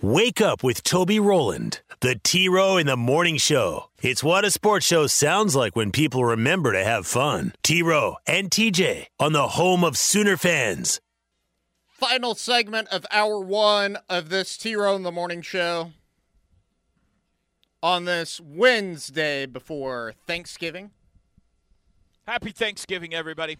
[0.00, 3.90] Wake up with Toby Roland, the T Row in the Morning Show.
[4.00, 7.52] It's what a sports show sounds like when people remember to have fun.
[7.64, 11.00] T Row and TJ on the home of Sooner fans.
[11.98, 15.90] Final segment of hour one of this T Row in the Morning Show
[17.82, 20.92] on this Wednesday before Thanksgiving.
[22.24, 23.58] Happy Thanksgiving, everybody.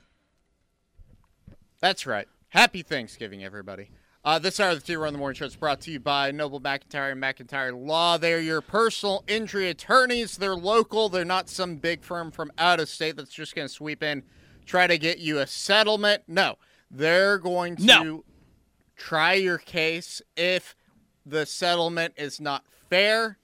[1.80, 2.28] That's right.
[2.50, 3.90] Happy Thanksgiving, everybody.
[4.24, 5.98] Uh, this hour of the T Row in the Morning Show is brought to you
[5.98, 8.18] by Noble McIntyre and McIntyre Law.
[8.18, 10.36] They're your personal injury attorneys.
[10.36, 11.08] They're local.
[11.08, 14.22] They're not some big firm from out of state that's just going to sweep in,
[14.64, 16.22] try to get you a settlement.
[16.28, 16.54] No,
[16.88, 18.24] they're going to No.
[18.98, 20.76] Try your case if
[21.24, 23.38] the settlement is not fair.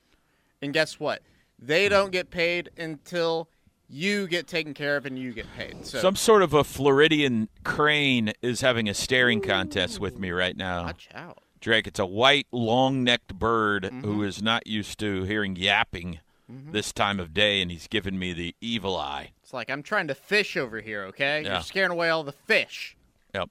[0.60, 1.22] And guess what?
[1.58, 3.48] They don't get paid until
[3.88, 5.86] you get taken care of and you get paid.
[5.86, 10.56] So Some sort of a Floridian crane is having a staring contest with me right
[10.56, 10.84] now.
[10.84, 11.38] watch out.
[11.60, 14.00] Drake, it's a white, long necked bird Mm-hmm.
[14.02, 18.32] who is not used to hearing yapping this time of day, and he's giving me
[18.34, 19.30] the evil eye.
[19.42, 21.42] It's like I'm trying to fish over here, okay?
[21.42, 21.54] Yeah.
[21.54, 22.96] You're scaring away all the fish.
[23.34, 23.48] Yep.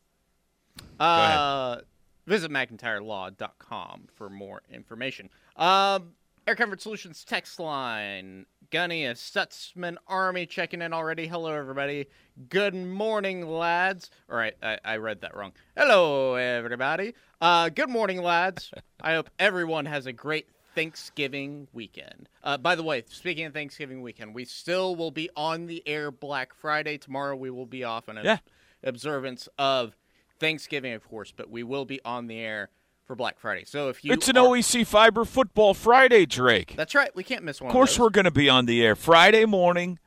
[0.99, 1.77] Uh,
[2.26, 5.30] visit McIntyreLaw.com for more information.
[5.55, 6.13] Um,
[6.45, 8.45] Air Comfort Solutions text line.
[8.69, 11.28] Gunny of Stutzman Army checking in already.
[11.28, 12.07] Hello, everybody.
[12.49, 14.09] Good morning, lads.
[14.30, 15.53] All right, I, I read that wrong.
[15.78, 17.13] Hello, everybody.
[17.39, 18.71] Uh, good morning, lads.
[19.01, 22.28] I hope everyone has a great Thanksgiving weekend.
[22.43, 26.09] Uh, by the way, speaking of Thanksgiving weekend, we still will be on the air
[26.09, 26.97] Black Friday.
[26.97, 28.38] Tomorrow we will be off in Yeah.
[28.84, 29.95] observance of
[30.43, 32.69] Thanksgiving, of course, but we will be on the air
[33.05, 33.63] for Black Friday.
[33.65, 36.75] So if you it's an are- OEC Fiber Football Friday, Drake.
[36.75, 37.15] That's right.
[37.15, 37.69] We can't miss one.
[37.69, 39.99] Of course, of we're going to be on the air Friday morning,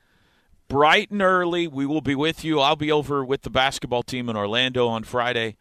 [0.69, 1.67] bright and early.
[1.67, 2.61] We will be with you.
[2.61, 5.57] I'll be over with the basketball team in Orlando on Friday,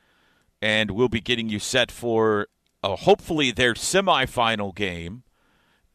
[0.62, 2.48] and we'll be getting you set for
[2.84, 5.24] uh, hopefully their semifinal game,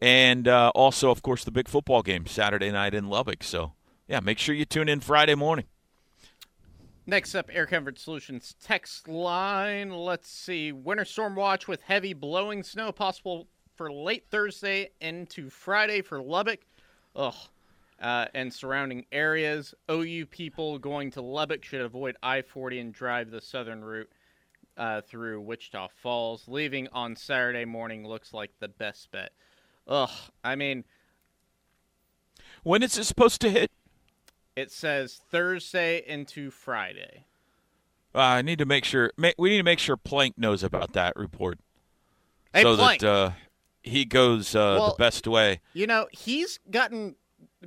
[0.01, 3.43] and uh, also, of course, the big football game Saturday night in Lubbock.
[3.45, 3.75] So,
[4.09, 5.67] yeah, make sure you tune in Friday morning.
[7.11, 9.91] Next up, Air Comfort Solutions text line.
[9.91, 10.71] Let's see.
[10.71, 16.61] Winter storm watch with heavy blowing snow possible for late Thursday into Friday for Lubbock.
[17.17, 17.35] Ugh.
[18.01, 19.75] Uh, and surrounding areas.
[19.91, 24.09] OU people going to Lubbock should avoid I 40 and drive the southern route
[24.77, 26.45] uh, through Wichita Falls.
[26.47, 29.33] Leaving on Saturday morning looks like the best bet.
[29.89, 30.11] Ugh.
[30.45, 30.85] I mean,
[32.63, 33.73] When is it supposed to hit?
[34.57, 37.25] It says Thursday into Friday.
[38.15, 39.13] Uh, I need to make sure.
[39.17, 41.59] Ma- we need to make sure Plank knows about that report,
[42.53, 43.01] Hey, so Plank.
[43.03, 43.31] that uh,
[43.83, 45.61] he goes uh, Well- the best way.
[45.73, 47.15] You know, he's gotten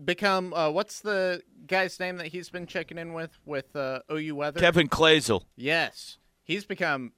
[0.06, 4.36] become uh, what's the guy's name that he's been checking in with with uh, OU
[4.36, 4.60] Weather?
[4.60, 5.44] Kevin Kloesel.
[5.56, 7.14] Yes, he's become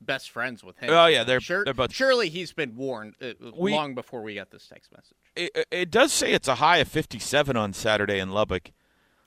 [0.00, 0.90] best friends with him.
[0.90, 4.34] Oh, yeah, they're- sure, they're both- surely he's been warned uh, We- long before we
[4.34, 5.16] got this text message.
[5.36, 8.70] It, it does say it's a high of 57 on Saturday in Lubbock.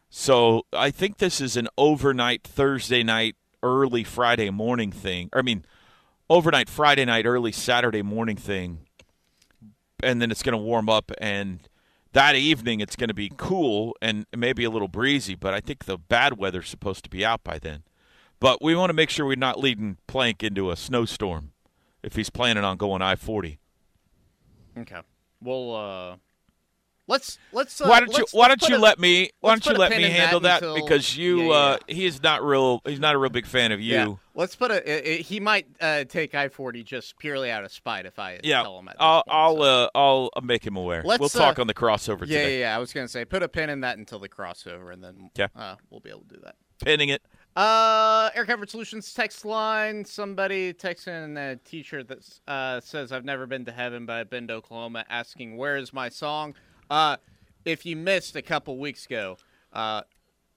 [0.09, 5.29] So I think this is an overnight Thursday night, early Friday morning thing.
[5.33, 5.65] I mean,
[6.29, 8.79] overnight Friday night, early Saturday morning thing,
[10.01, 11.67] and then it's going to warm up and
[12.13, 15.85] that evening it's going to be cool and maybe a little breezy, but I think
[15.85, 17.83] the bad weather's supposed to be out by then.
[18.39, 21.51] But we want to make sure we're not leading Plank into a snowstorm
[22.01, 23.59] if he's planning on going I forty.
[24.77, 25.01] Okay.
[25.41, 26.15] Well, uh,
[27.07, 27.79] let's let's.
[27.79, 29.73] Uh, why don't you let's- Why let's don't you a- let me Why don't you
[29.73, 32.81] let me handle that, until- because you Yeah, yeah, uh, he is not real.
[32.85, 33.93] He's not a real big fan of you.
[33.93, 34.15] Yeah.
[34.33, 34.75] Let's put a.
[34.87, 38.39] i- i- he might uh, take I forty just purely out of spite if I
[38.43, 38.87] Yeah, tell him.
[38.89, 39.61] At I'll point, I'll so.
[39.63, 41.01] uh, I'll make him aware.
[41.03, 42.59] Let's, we'll talk uh, on the crossover yeah, today.
[42.59, 42.75] yeah, yeah.
[42.75, 45.47] I was gonna say put a pin in that until the crossover, and then Yeah.
[45.55, 46.55] uh, we'll be able to do that.
[46.83, 47.21] Pinning it.
[47.57, 50.05] Uh, Air Comfort Solutions text line.
[50.05, 54.47] Somebody texting a T-shirt that uh, says, "I've never been to heaven, but I've been
[54.49, 56.53] to Oklahoma." Asking, "Where is my song?"
[56.87, 57.17] Uh,
[57.65, 59.37] if you missed a couple weeks ago,
[59.73, 60.03] uh,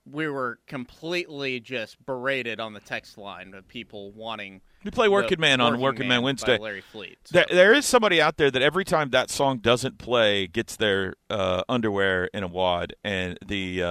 [0.04, 4.60] we were completely just berated on the text line of people wanting.
[4.84, 6.58] We play Working Man on Working Man by Wednesday.
[6.58, 7.16] Larry Fleet.
[7.24, 10.76] So- There, there is somebody out there that every time that song doesn't play, gets
[10.76, 13.82] their uh, underwear in a wad, and the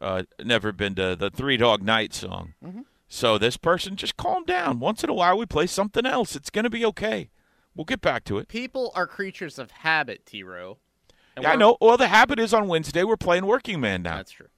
[0.00, 2.54] uh, never been to the Three Dog Night song.
[2.64, 2.82] Mm-hmm.
[3.08, 4.80] So this person, just calm down.
[4.80, 6.34] Once in a while, we play something else.
[6.34, 7.30] It's going to be okay.
[7.74, 8.48] We'll get back to it.
[8.48, 10.78] people are creatures of habit, T Row.
[11.40, 11.76] Yeah, I know.
[11.80, 13.04] Well, the habit is on Wednesday.
[13.04, 14.16] We're playing Working Man now.
[14.16, 14.48] That's true.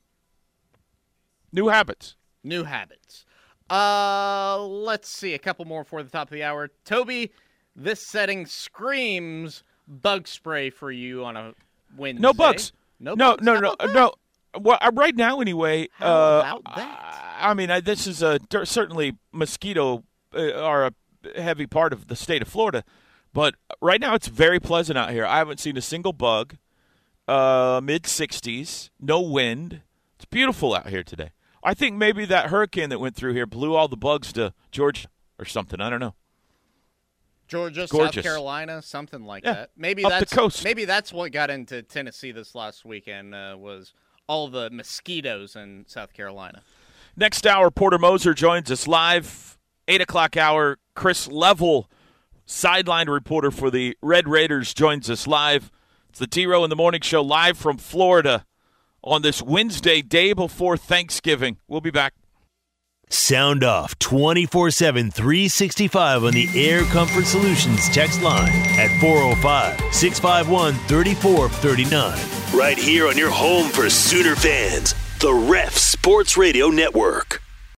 [1.52, 2.14] New habits.
[2.44, 3.24] New habits.
[3.68, 6.70] Uh, let's see a couple more for the top of the hour.
[6.84, 7.32] Toby,
[7.74, 11.54] this setting screams bug spray for you on a
[11.96, 12.22] Wednesday.
[12.22, 12.72] No bugs.
[13.00, 13.44] No, no, bugs?
[13.44, 14.12] no, no, no.
[14.60, 15.88] Well, uh, right now, anyway.
[15.94, 17.36] How uh, about that?
[17.40, 20.04] I mean, I, this is a certainly mosquito
[20.34, 22.84] uh, are a heavy part of the state of Florida,
[23.32, 25.24] but right now it's very pleasant out here.
[25.24, 26.56] I haven't seen a single bug.
[27.26, 29.82] Uh, Mid 60s, no wind.
[30.16, 31.30] It's beautiful out here today.
[31.62, 35.08] I think maybe that hurricane that went through here blew all the bugs to Georgia
[35.38, 35.80] or something.
[35.80, 36.14] I don't know.
[37.48, 38.14] Georgia, gorgeous.
[38.16, 39.70] South Carolina, something like Yeah, that.
[39.76, 40.64] Maybe up the that's coast.
[40.64, 43.94] maybe that's what got into Tennessee this last weekend uh, was
[44.28, 46.62] all the mosquitoes in South Carolina.
[47.16, 49.58] Next hour, Porter Moser joins us live.
[49.88, 51.90] Eight o'clock hour, Chris Level,
[52.44, 55.70] sideline reporter for the Red Raiders, joins us live.
[56.10, 58.44] It's the T Row in the Morning Show live from Florida
[59.02, 61.56] on this Wednesday, day before Thanksgiving.
[61.66, 62.14] We'll be back.
[63.10, 70.74] Sound off 24 7, 365 on the Air Comfort Solutions text line at 405 651
[70.86, 72.58] 3439.
[72.58, 77.42] Right here on your home for Sooner fans, the Ref Sports Radio Network.